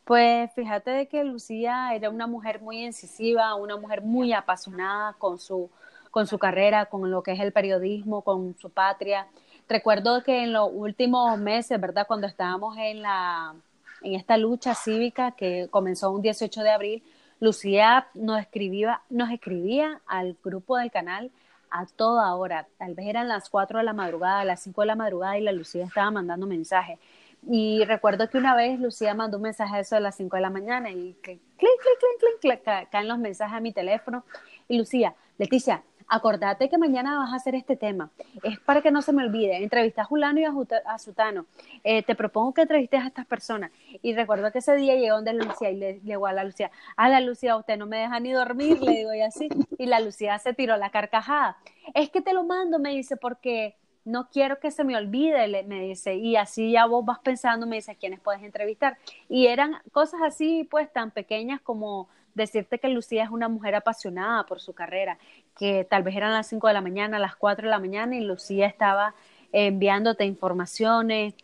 Pues 0.04 0.52
fíjate 0.52 0.90
de 0.90 1.06
que 1.08 1.24
Lucía 1.24 1.94
era 1.94 2.10
una 2.10 2.26
mujer 2.26 2.60
muy 2.60 2.84
incisiva, 2.84 3.54
una 3.54 3.76
mujer 3.76 4.02
muy 4.02 4.34
apasionada 4.34 5.14
con 5.14 5.38
su, 5.38 5.70
con 6.10 6.26
su 6.26 6.38
carrera, 6.38 6.86
con 6.86 7.10
lo 7.10 7.22
que 7.22 7.32
es 7.32 7.40
el 7.40 7.52
periodismo, 7.52 8.20
con 8.22 8.54
su 8.58 8.68
patria. 8.68 9.26
Recuerdo 9.66 10.22
que 10.22 10.44
en 10.44 10.52
los 10.52 10.68
últimos 10.72 11.38
meses, 11.38 11.80
¿verdad? 11.80 12.06
Cuando 12.06 12.26
estábamos 12.26 12.76
en, 12.76 13.00
la, 13.00 13.54
en 14.02 14.14
esta 14.14 14.36
lucha 14.36 14.74
cívica 14.74 15.32
que 15.32 15.68
comenzó 15.70 16.10
un 16.10 16.20
18 16.20 16.62
de 16.62 16.70
abril, 16.70 17.02
Lucía 17.40 18.08
nos 18.12 18.40
escribía, 18.40 19.00
nos 19.08 19.30
escribía 19.30 20.02
al 20.06 20.36
grupo 20.44 20.76
del 20.76 20.90
canal 20.90 21.30
a 21.70 21.86
toda 21.86 22.34
hora. 22.34 22.68
Tal 22.76 22.94
vez 22.94 23.06
eran 23.06 23.26
las 23.26 23.48
4 23.48 23.78
de 23.78 23.84
la 23.84 23.94
madrugada, 23.94 24.44
las 24.44 24.62
5 24.62 24.82
de 24.82 24.86
la 24.86 24.96
madrugada 24.96 25.38
y 25.38 25.42
la 25.42 25.52
Lucía 25.52 25.84
estaba 25.86 26.10
mandando 26.10 26.46
mensajes. 26.46 26.98
Y 27.46 27.84
recuerdo 27.84 28.28
que 28.30 28.38
una 28.38 28.54
vez 28.54 28.80
Lucía 28.80 29.14
mandó 29.14 29.36
un 29.36 29.42
mensaje 29.42 29.76
a 29.76 29.80
eso 29.80 29.94
de 29.96 30.00
las 30.00 30.16
5 30.16 30.36
de 30.36 30.42
la 30.42 30.50
mañana 30.50 30.90
y 30.90 31.14
clic, 31.22 31.40
clic, 31.56 31.70
clic, 31.80 32.40
clic, 32.40 32.62
clic, 32.62 32.90
caen 32.90 33.08
los 33.08 33.18
mensajes 33.18 33.56
a 33.56 33.60
mi 33.60 33.72
teléfono. 33.72 34.24
Y 34.68 34.78
Lucía, 34.78 35.14
Leticia, 35.36 35.82
acordate 36.08 36.68
que 36.68 36.78
mañana 36.78 37.18
vas 37.18 37.32
a 37.32 37.36
hacer 37.36 37.54
este 37.54 37.76
tema. 37.76 38.10
Es 38.42 38.58
para 38.60 38.80
que 38.80 38.90
no 38.90 39.02
se 39.02 39.12
me 39.12 39.22
olvide. 39.24 39.56
Entrevista 39.62 40.02
a 40.02 40.04
Julano 40.04 40.40
y 40.40 40.44
a, 40.44 40.98
Sutano. 40.98 41.46
Eh, 41.82 42.02
te 42.02 42.14
propongo 42.14 42.54
que 42.54 42.62
entrevistes 42.62 43.02
a 43.02 43.06
estas 43.08 43.26
personas. 43.26 43.70
Y 44.02 44.14
recuerdo 44.14 44.50
que 44.52 44.58
ese 44.58 44.76
día 44.76 44.94
llegó 44.96 45.16
donde 45.16 45.34
Lucía 45.34 45.70
y 45.70 45.76
le 45.76 46.00
llegó 46.00 46.26
a 46.26 46.32
la 46.32 46.44
Lucía. 46.44 46.70
A 46.96 47.08
la 47.08 47.20
Lucía, 47.20 47.56
usted 47.56 47.76
no 47.76 47.86
me 47.86 47.98
deja 47.98 48.20
ni 48.20 48.32
dormir, 48.32 48.80
le 48.80 48.92
digo 48.92 49.14
y 49.14 49.20
así. 49.20 49.48
Y 49.78 49.86
la 49.86 50.00
Lucía 50.00 50.38
se 50.38 50.54
tiró 50.54 50.76
la 50.76 50.90
carcajada. 50.90 51.56
Es 51.94 52.10
que 52.10 52.20
te 52.20 52.32
lo 52.32 52.44
mando, 52.44 52.78
me 52.78 52.90
dice, 52.90 53.16
porque 53.16 53.76
no 54.04 54.28
quiero 54.28 54.58
que 54.60 54.70
se 54.70 54.84
me 54.84 54.96
olvide, 54.96 55.64
me 55.64 55.80
dice, 55.80 56.14
y 56.14 56.36
así 56.36 56.72
ya 56.72 56.86
vos 56.86 57.04
vas 57.04 57.18
pensando, 57.20 57.66
me 57.66 57.76
dice, 57.76 57.92
¿a 57.92 57.94
quiénes 57.94 58.20
puedes 58.20 58.42
entrevistar? 58.42 58.98
Y 59.28 59.46
eran 59.46 59.76
cosas 59.92 60.20
así, 60.22 60.64
pues, 60.70 60.92
tan 60.92 61.10
pequeñas 61.10 61.60
como 61.60 62.08
decirte 62.34 62.78
que 62.78 62.88
Lucía 62.88 63.24
es 63.24 63.30
una 63.30 63.48
mujer 63.48 63.74
apasionada 63.74 64.44
por 64.44 64.60
su 64.60 64.74
carrera, 64.74 65.18
que 65.56 65.84
tal 65.84 66.02
vez 66.02 66.16
eran 66.16 66.32
las 66.32 66.48
5 66.48 66.68
de 66.68 66.74
la 66.74 66.80
mañana, 66.80 67.18
las 67.18 67.36
4 67.36 67.66
de 67.66 67.70
la 67.70 67.78
mañana 67.78 68.16
y 68.16 68.20
Lucía 68.20 68.66
estaba 68.66 69.14
enviándote 69.52 70.24
informaciones. 70.24 71.34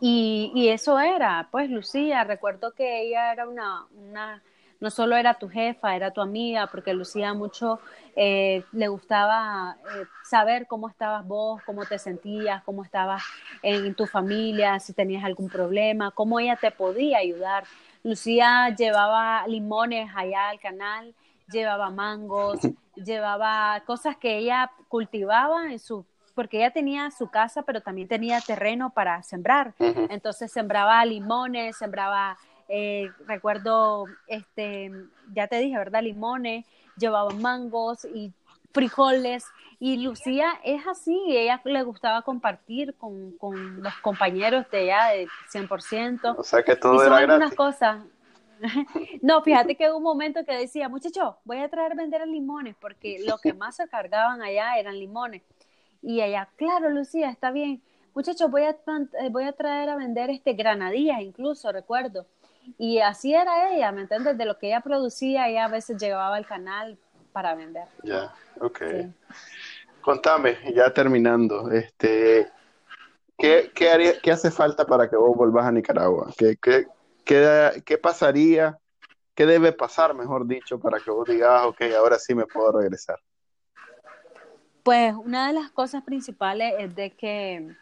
Y, 0.00 0.52
y 0.54 0.68
eso 0.68 0.98
era, 0.98 1.48
pues 1.50 1.68
Lucía, 1.68 2.24
recuerdo 2.24 2.72
que 2.72 3.02
ella 3.02 3.32
era 3.32 3.48
una, 3.48 3.86
una, 3.96 4.42
no 4.82 4.90
solo 4.90 5.16
era 5.16 5.34
tu 5.34 5.48
jefa, 5.48 5.94
era 5.94 6.10
tu 6.10 6.20
amiga, 6.20 6.66
porque 6.66 6.92
Lucía 6.92 7.34
mucho 7.34 7.78
eh, 8.16 8.64
le 8.72 8.88
gustaba 8.88 9.76
eh, 9.94 10.06
saber 10.24 10.66
cómo 10.66 10.88
estabas 10.88 11.24
vos, 11.24 11.62
cómo 11.64 11.84
te 11.86 12.00
sentías, 12.00 12.64
cómo 12.64 12.82
estabas 12.82 13.22
en 13.62 13.94
tu 13.94 14.06
familia, 14.06 14.80
si 14.80 14.92
tenías 14.92 15.22
algún 15.22 15.48
problema, 15.48 16.10
cómo 16.10 16.40
ella 16.40 16.56
te 16.56 16.72
podía 16.72 17.18
ayudar. 17.18 17.62
Lucía 18.02 18.74
llevaba 18.76 19.46
limones 19.46 20.10
allá 20.16 20.48
al 20.48 20.58
canal, 20.58 21.14
llevaba 21.48 21.90
mangos, 21.90 22.58
llevaba 22.96 23.84
cosas 23.86 24.16
que 24.16 24.36
ella 24.38 24.68
cultivaba 24.88 25.70
en 25.70 25.78
su 25.78 26.04
porque 26.34 26.58
ella 26.58 26.70
tenía 26.70 27.10
su 27.10 27.28
casa, 27.28 27.62
pero 27.62 27.80
también 27.80 28.08
tenía 28.08 28.40
terreno 28.40 28.90
para 28.90 29.22
sembrar. 29.22 29.74
Entonces 29.78 30.50
sembraba 30.50 31.04
limones, 31.04 31.76
sembraba, 31.76 32.38
eh, 32.74 33.10
recuerdo, 33.26 34.06
este, 34.26 34.90
ya 35.34 35.46
te 35.46 35.58
dije, 35.58 35.76
¿verdad? 35.76 36.02
Limones, 36.02 36.64
llevaba 36.96 37.28
mangos 37.34 38.06
y 38.06 38.32
frijoles. 38.72 39.44
Y 39.78 39.98
Lucía 39.98 40.58
es 40.64 40.86
así, 40.86 41.20
ella 41.28 41.60
le 41.66 41.82
gustaba 41.82 42.22
compartir 42.22 42.94
con, 42.94 43.32
con 43.32 43.82
los 43.82 43.94
compañeros 43.96 44.64
de 44.70 44.84
ella 44.84 45.08
de 45.08 45.28
100%. 45.52 46.34
O 46.38 46.42
sea 46.42 46.62
que 46.62 46.74
todo 46.74 47.04
era 47.04 47.20
gratis. 47.20 47.54
cosas. 47.54 48.02
No, 49.22 49.42
fíjate 49.42 49.74
que 49.74 49.90
hubo 49.90 49.98
un 49.98 50.04
momento 50.04 50.44
que 50.44 50.56
decía, 50.56 50.88
muchacho, 50.88 51.36
voy 51.44 51.58
a 51.58 51.68
traer 51.68 51.92
a 51.92 51.94
vender 51.96 52.26
limones, 52.26 52.76
porque 52.80 53.18
lo 53.26 53.36
que 53.38 53.52
más 53.52 53.76
se 53.76 53.88
cargaban 53.88 54.40
allá 54.40 54.78
eran 54.78 54.98
limones. 54.98 55.42
Y 56.00 56.22
ella, 56.22 56.48
claro, 56.56 56.88
Lucía, 56.88 57.28
está 57.28 57.50
bien. 57.50 57.82
Muchachos, 58.14 58.50
voy 58.50 58.62
a, 58.62 58.70
eh, 58.70 59.28
voy 59.30 59.44
a 59.44 59.52
traer 59.52 59.90
a 59.90 59.96
vender 59.96 60.30
este 60.30 60.52
granadillas, 60.52 61.20
incluso, 61.20 61.70
recuerdo. 61.72 62.24
Y 62.78 63.00
así 63.00 63.34
era 63.34 63.72
ella, 63.72 63.92
¿me 63.92 64.02
entiendes? 64.02 64.38
De 64.38 64.44
lo 64.44 64.58
que 64.58 64.68
ella 64.68 64.80
producía, 64.80 65.48
ella 65.48 65.64
a 65.66 65.68
veces 65.68 66.00
llegaba 66.00 66.36
al 66.36 66.46
canal 66.46 66.98
para 67.32 67.54
vender. 67.54 67.86
Ya, 68.02 68.32
ok. 68.60 68.82
Contame, 70.00 70.58
ya 70.74 70.92
terminando, 70.92 71.70
este, 71.70 72.50
¿qué, 73.38 73.70
qué, 73.74 74.18
qué 74.22 74.32
hace 74.32 74.50
falta 74.50 74.84
para 74.84 75.08
que 75.08 75.16
vos 75.16 75.36
volvás 75.36 75.66
a 75.66 75.72
Nicaragua? 75.72 76.32
¿Qué, 76.36 76.56
qué, 76.60 76.86
qué, 77.24 77.82
qué 77.84 77.98
pasaría? 77.98 78.78
¿Qué 79.34 79.46
debe 79.46 79.72
pasar, 79.72 80.14
mejor 80.14 80.46
dicho, 80.46 80.78
para 80.78 80.98
que 80.98 81.10
vos 81.10 81.26
digas, 81.26 81.64
ok, 81.64 81.82
ahora 81.96 82.18
sí 82.18 82.34
me 82.34 82.46
puedo 82.46 82.72
regresar? 82.72 83.18
Pues 84.82 85.14
una 85.14 85.46
de 85.46 85.54
las 85.54 85.70
cosas 85.70 86.02
principales 86.02 86.74
es 86.78 86.94
de 86.94 87.12
que, 87.12 87.74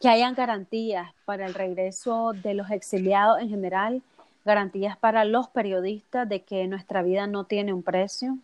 que 0.00 0.08
hayan 0.08 0.34
garantías 0.34 1.12
para 1.24 1.46
el 1.46 1.54
regreso 1.54 2.32
de 2.32 2.54
los 2.54 2.70
exiliados 2.70 3.40
en 3.40 3.48
general, 3.48 4.02
garantías 4.44 4.96
para 4.96 5.24
los 5.24 5.48
periodistas 5.48 6.28
de 6.28 6.42
que 6.42 6.66
nuestra 6.66 7.02
vida 7.02 7.26
no 7.26 7.44
tiene 7.44 7.72
un 7.72 7.82
precio 7.82 8.36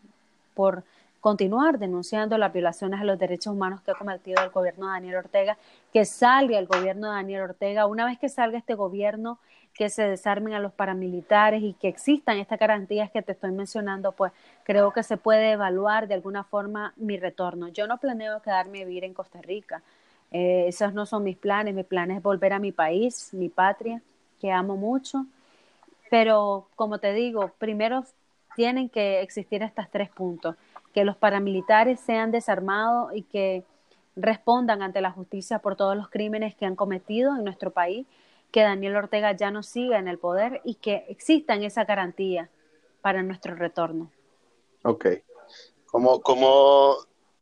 por 0.54 0.84
continuar 1.20 1.78
denunciando 1.78 2.38
las 2.38 2.52
violaciones 2.52 3.00
a 3.00 3.04
los 3.04 3.18
derechos 3.18 3.52
humanos 3.52 3.82
que 3.82 3.90
ha 3.90 3.94
cometido 3.94 4.42
el 4.42 4.50
gobierno 4.50 4.86
de 4.86 4.92
Daniel 4.92 5.16
Ortega, 5.16 5.58
que 5.92 6.04
salga 6.04 6.58
el 6.58 6.66
gobierno 6.66 7.08
de 7.08 7.14
Daniel 7.14 7.42
Ortega, 7.42 7.86
una 7.86 8.06
vez 8.06 8.18
que 8.18 8.28
salga 8.30 8.56
este 8.56 8.74
gobierno, 8.74 9.38
que 9.74 9.90
se 9.90 10.02
desarmen 10.02 10.54
a 10.54 10.58
los 10.58 10.72
paramilitares 10.72 11.62
y 11.62 11.74
que 11.74 11.88
existan 11.88 12.38
estas 12.38 12.58
garantías 12.58 13.10
que 13.10 13.22
te 13.22 13.32
estoy 13.32 13.52
mencionando, 13.52 14.12
pues 14.12 14.32
creo 14.64 14.92
que 14.92 15.02
se 15.02 15.16
puede 15.16 15.52
evaluar 15.52 16.08
de 16.08 16.14
alguna 16.14 16.42
forma 16.44 16.92
mi 16.96 17.18
retorno. 17.18 17.68
Yo 17.68 17.86
no 17.86 17.98
planeo 17.98 18.40
quedarme 18.42 18.82
a 18.82 18.84
vivir 18.84 19.04
en 19.04 19.14
Costa 19.14 19.40
Rica, 19.42 19.82
eh, 20.30 20.66
esos 20.68 20.94
no 20.94 21.06
son 21.06 21.24
mis 21.24 21.36
planes, 21.36 21.74
mi 21.74 21.84
plan 21.84 22.10
es 22.10 22.22
volver 22.22 22.52
a 22.52 22.58
mi 22.58 22.72
país, 22.72 23.30
mi 23.32 23.48
patria, 23.48 24.02
que 24.40 24.52
amo 24.52 24.76
mucho, 24.76 25.26
pero 26.10 26.68
como 26.76 26.98
te 26.98 27.12
digo, 27.12 27.52
primero 27.58 28.04
tienen 28.56 28.88
que 28.88 29.20
existir 29.20 29.62
estos 29.62 29.90
tres 29.90 30.10
puntos 30.10 30.56
que 30.92 31.04
los 31.04 31.16
paramilitares 31.16 32.00
sean 32.00 32.30
desarmados 32.30 33.14
y 33.14 33.22
que 33.22 33.64
respondan 34.16 34.82
ante 34.82 35.00
la 35.00 35.12
justicia 35.12 35.60
por 35.60 35.76
todos 35.76 35.96
los 35.96 36.08
crímenes 36.08 36.54
que 36.54 36.66
han 36.66 36.76
cometido 36.76 37.36
en 37.36 37.44
nuestro 37.44 37.70
país, 37.70 38.06
que 38.50 38.62
Daniel 38.62 38.96
Ortega 38.96 39.32
ya 39.32 39.50
no 39.50 39.62
siga 39.62 39.98
en 39.98 40.08
el 40.08 40.18
poder 40.18 40.60
y 40.64 40.74
que 40.74 41.06
existan 41.08 41.62
esa 41.62 41.84
garantía 41.84 42.50
para 43.00 43.22
nuestro 43.22 43.54
retorno. 43.54 44.10
Ok. 44.82 45.06
¿Cómo, 45.86 46.20
cómo 46.20 46.96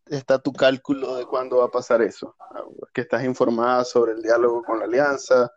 está 0.06 0.38
tu 0.38 0.52
cálculo 0.52 1.16
de 1.16 1.26
cuándo 1.26 1.58
va 1.58 1.66
a 1.66 1.70
pasar 1.70 2.02
eso? 2.02 2.34
¿Que 2.98 3.02
estás 3.02 3.22
informada 3.22 3.84
sobre 3.84 4.10
el 4.10 4.22
diálogo 4.22 4.60
con 4.64 4.80
la 4.80 4.86
alianza 4.86 5.52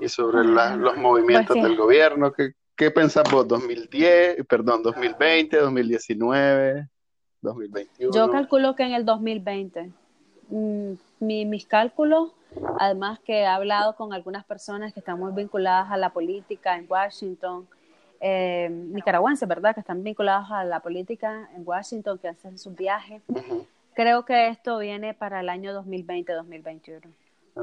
y 0.00 0.08
sobre 0.10 0.44
los 0.44 0.98
movimientos 0.98 1.56
pues 1.56 1.62
del 1.62 1.78
gobierno? 1.78 2.30
¿Qué, 2.30 2.52
¿Qué 2.76 2.90
pensás 2.90 3.24
vos? 3.32 3.48
¿2010, 3.48 4.46
perdón, 4.46 4.82
2020, 4.82 5.56
2019? 5.56 6.86
2021. 7.40 8.14
Yo 8.14 8.30
calculo 8.30 8.76
que 8.76 8.82
en 8.82 8.92
el 8.92 9.06
2020. 9.06 9.90
Mm, 10.50 10.92
mi, 11.20 11.46
mis 11.46 11.64
cálculos, 11.64 12.32
además 12.78 13.18
que 13.20 13.38
he 13.38 13.46
hablado 13.46 13.96
con 13.96 14.12
algunas 14.12 14.44
personas 14.44 14.92
que 14.92 15.00
están 15.00 15.18
muy 15.18 15.32
vinculadas 15.32 15.90
a 15.90 15.96
la 15.96 16.10
política 16.10 16.76
en 16.76 16.84
Washington, 16.86 17.66
eh, 18.20 18.68
nicaragüenses, 18.70 19.48
¿verdad? 19.48 19.72
Que 19.72 19.80
están 19.80 20.02
vinculados 20.02 20.50
a 20.50 20.64
la 20.64 20.80
política 20.80 21.48
en 21.56 21.66
Washington, 21.66 22.18
que 22.18 22.28
hacen 22.28 22.58
sus 22.58 22.76
viajes. 22.76 23.22
Creo 23.98 24.24
que 24.24 24.46
esto 24.46 24.78
viene 24.78 25.12
para 25.12 25.40
el 25.40 25.48
año 25.48 25.72
2020-2021. 25.82 27.02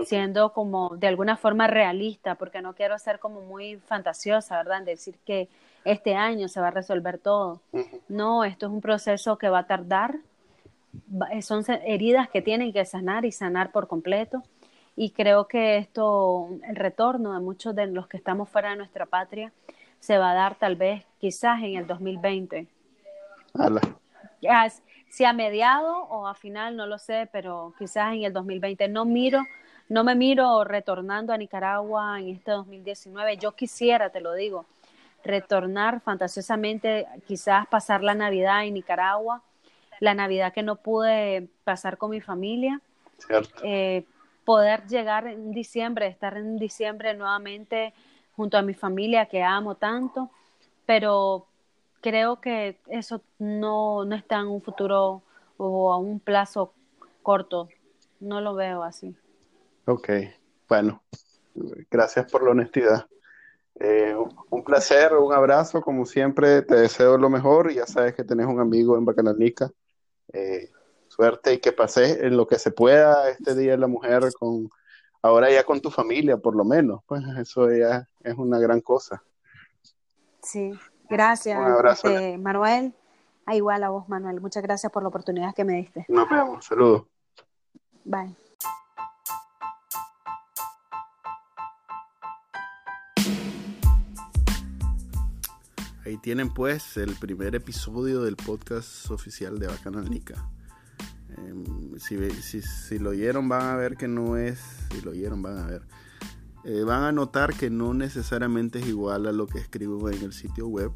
Siendo 0.03 0.51
como 0.51 0.97
de 0.97 1.07
alguna 1.07 1.37
forma 1.37 1.67
realista, 1.67 2.35
porque 2.35 2.61
no 2.61 2.75
quiero 2.75 2.99
ser 2.99 3.19
como 3.19 3.39
muy 3.39 3.77
fantasiosa, 3.77 4.57
¿verdad? 4.57 4.79
En 4.79 4.83
decir 4.83 5.15
que 5.25 5.47
este 5.85 6.13
año 6.13 6.49
se 6.49 6.59
va 6.59 6.67
a 6.67 6.71
resolver 6.71 7.19
todo. 7.19 7.61
No, 8.09 8.43
esto 8.43 8.65
es 8.65 8.71
un 8.73 8.81
proceso 8.81 9.37
que 9.37 9.47
va 9.47 9.59
a 9.59 9.67
tardar, 9.67 10.17
eh, 11.31 11.41
son 11.41 11.63
heridas 11.85 12.27
que 12.27 12.41
tienen 12.41 12.73
que 12.73 12.83
sanar 12.83 13.23
y 13.23 13.31
sanar 13.31 13.71
por 13.71 13.87
completo. 13.87 14.43
Y 14.97 15.11
creo 15.11 15.47
que 15.47 15.77
esto, 15.77 16.49
el 16.67 16.75
retorno 16.75 17.33
de 17.33 17.39
muchos 17.39 17.73
de 17.73 17.87
los 17.87 18.09
que 18.09 18.17
estamos 18.17 18.49
fuera 18.49 18.71
de 18.71 18.75
nuestra 18.75 19.05
patria, 19.05 19.53
se 20.01 20.17
va 20.17 20.31
a 20.31 20.35
dar 20.35 20.55
tal 20.55 20.75
vez 20.75 21.05
quizás 21.17 21.63
en 21.63 21.75
el 21.75 21.87
2020. 21.87 22.67
Si 25.15 25.23
a 25.23 25.31
mediado 25.31 26.03
o 26.09 26.27
a 26.27 26.35
final, 26.35 26.75
no 26.75 26.87
lo 26.87 26.97
sé, 26.97 27.29
pero 27.31 27.73
quizás 27.79 28.13
en 28.13 28.25
el 28.25 28.33
2020. 28.33 28.89
No 28.89 29.05
miro, 29.05 29.45
no 29.87 30.03
me 30.03 30.13
miro 30.13 30.65
retornando 30.65 31.31
a 31.31 31.37
Nicaragua 31.37 32.19
en 32.19 32.35
este 32.35 32.51
2019. 32.51 33.37
Yo 33.37 33.53
quisiera, 33.53 34.09
te 34.09 34.19
lo 34.19 34.33
digo, 34.33 34.65
retornar 35.23 36.01
fantasiosamente, 36.01 37.07
quizás 37.25 37.65
pasar 37.67 38.03
la 38.03 38.13
Navidad 38.13 38.65
en 38.65 38.73
Nicaragua, 38.73 39.41
la 40.01 40.13
Navidad 40.13 40.51
que 40.51 40.63
no 40.63 40.75
pude 40.75 41.47
pasar 41.63 41.97
con 41.97 42.11
mi 42.11 42.19
familia, 42.19 42.81
eh, 43.63 44.03
poder 44.43 44.85
llegar 44.85 45.27
en 45.27 45.53
diciembre, 45.53 46.07
estar 46.07 46.35
en 46.35 46.57
diciembre 46.57 47.13
nuevamente 47.13 47.93
junto 48.35 48.57
a 48.57 48.61
mi 48.61 48.73
familia 48.73 49.27
que 49.27 49.41
amo 49.41 49.75
tanto, 49.75 50.29
pero 50.85 51.47
creo 52.05 52.39
que 52.39 52.79
eso 52.85 53.23
no, 53.39 54.05
no 54.05 54.15
está 54.15 54.39
en 54.39 54.45
un 54.45 54.61
futuro 54.61 55.23
o 55.57 55.91
a 55.91 55.97
un 55.97 56.19
plazo 56.19 56.71
corto, 57.23 57.67
no 58.19 58.41
lo 58.41 58.53
veo 58.53 58.83
así. 58.83 59.15
Ok, 59.87 60.09
bueno, 60.69 61.01
gracias 61.89 62.31
por 62.31 62.43
la 62.43 62.51
honestidad. 62.51 63.07
Eh, 63.79 64.15
un 64.51 64.63
placer, 64.63 65.15
un 65.15 65.33
abrazo, 65.33 65.81
como 65.81 66.05
siempre, 66.05 66.61
te 66.61 66.75
deseo 66.75 67.17
lo 67.17 67.31
mejor 67.31 67.73
ya 67.73 67.87
sabes 67.87 68.13
que 68.13 68.23
tenés 68.23 68.45
un 68.45 68.59
amigo 68.59 68.95
en 68.97 69.05
Bacanalnica. 69.05 69.71
Eh, 70.31 70.69
suerte 71.07 71.55
y 71.55 71.59
que 71.59 71.71
pases 71.71 72.19
en 72.21 72.37
lo 72.37 72.45
que 72.45 72.59
se 72.59 72.69
pueda 72.69 73.31
este 73.31 73.55
Día 73.55 73.71
de 73.71 73.77
la 73.79 73.87
Mujer 73.87 74.21
con 74.37 74.69
ahora 75.23 75.51
ya 75.51 75.63
con 75.63 75.81
tu 75.81 75.89
familia, 75.89 76.37
por 76.37 76.55
lo 76.55 76.65
menos. 76.65 77.01
Pues 77.07 77.23
eso 77.39 77.67
ya 77.71 78.07
es 78.23 78.35
una 78.37 78.59
gran 78.59 78.81
cosa. 78.81 79.23
Sí, 80.43 80.71
gracias, 81.09 81.59
un 81.59 81.65
abrazo. 81.65 82.07
Este, 82.09 82.37
Manuel. 82.37 82.93
Ah, 83.45 83.55
igual 83.55 83.83
a 83.83 83.89
vos, 83.89 84.09
Manuel. 84.09 84.41
Muchas 84.41 84.63
gracias 84.63 84.91
por 84.91 85.03
la 85.03 85.09
oportunidad 85.09 85.53
que 85.53 85.63
me 85.63 85.73
diste. 85.73 86.05
Nos 86.09 86.29
vemos. 86.29 86.65
Saludos. 86.65 87.03
Bye. 88.03 88.35
Ahí 96.05 96.17
tienen 96.17 96.53
pues 96.53 96.97
el 96.97 97.15
primer 97.15 97.55
episodio 97.55 98.21
del 98.21 98.35
podcast 98.35 99.09
oficial 99.09 99.57
de 99.57 99.65
Bacanalnica. 99.65 100.47
Em, 101.35 101.97
si, 101.97 102.61
si, 102.61 102.99
lo 102.99 103.09
oyeron 103.09 103.49
van 103.49 103.63
a 103.63 103.75
ver 103.75 103.97
que 103.97 104.07
no 104.07 104.37
es, 104.37 104.59
si 104.91 105.01
lo 105.01 105.11
oyeron 105.11 105.41
van 105.41 105.57
a 105.57 105.65
ver, 105.65 105.81
eh, 106.65 106.83
van 106.83 107.03
a 107.03 107.11
notar 107.11 107.53
que 107.53 107.69
no 107.69 107.93
necesariamente 107.93 108.79
es 108.79 108.87
igual 108.87 109.27
a 109.27 109.31
lo 109.31 109.45
que 109.45 109.59
escribo 109.59 110.09
en 110.09 110.23
el 110.23 110.33
sitio 110.33 110.67
web. 110.67 110.91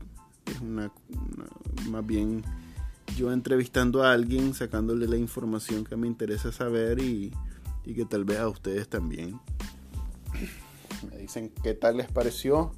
Es 0.48 0.60
una, 0.62 0.92
más 1.90 2.04
bien 2.04 2.44
yo 3.16 3.32
entrevistando 3.32 4.04
a 4.04 4.14
alguien, 4.14 4.56
sacándole 4.56 5.08
la 5.08 5.18
información 5.18 5.84
que 5.84 5.96
me 5.96 6.08
interesa 6.08 6.52
saber 6.52 7.00
y, 7.00 7.32
y 7.86 7.94
que 7.94 8.06
tal 8.06 8.26
vez 8.26 8.40
a 8.40 8.50
ustedes 8.50 8.90
también. 8.90 9.40
Me 11.12 11.18
dicen 11.18 11.52
qué 11.62 11.76
tal 11.76 11.98
les 11.98 12.12
pareció 12.12 12.72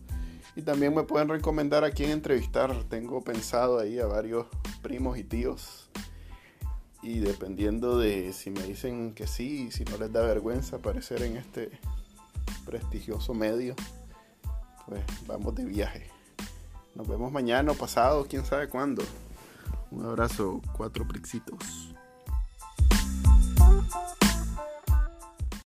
y 0.58 0.64
también 0.64 0.94
me 0.94 1.04
pueden 1.04 1.30
recomendar 1.30 1.86
a 1.86 1.92
quién 1.92 2.10
entrevistar. 2.12 2.84
Tengo 2.90 3.24
pensado 3.24 3.80
ahí 3.80 4.00
a 4.00 4.06
varios 4.06 4.48
primos 4.82 5.18
y 5.18 5.24
tíos. 5.24 5.90
Y 7.02 7.20
dependiendo 7.20 7.98
de 7.98 8.34
si 8.34 8.52
me 8.52 8.62
dicen 8.64 9.14
que 9.14 9.28
sí, 9.28 9.72
si 9.72 9.86
no 9.86 9.98
les 9.98 10.12
da 10.12 10.24
vergüenza 10.24 10.76
aparecer 10.76 11.24
en 11.24 11.38
este 11.38 11.72
prestigioso 12.66 13.34
medio, 13.34 13.76
pues 14.88 15.04
vamos 15.28 15.56
de 15.56 15.66
viaje. 15.66 16.10
Nos 16.96 17.08
vemos 17.08 17.32
mañana 17.32 17.72
o 17.72 17.76
pasado, 17.76 18.26
quién 18.30 18.46
sabe 18.46 18.68
cuándo. 18.68 19.04
Un 19.92 20.06
abrazo, 20.06 20.62
cuatro 20.78 21.08
prixitos. 21.08 21.94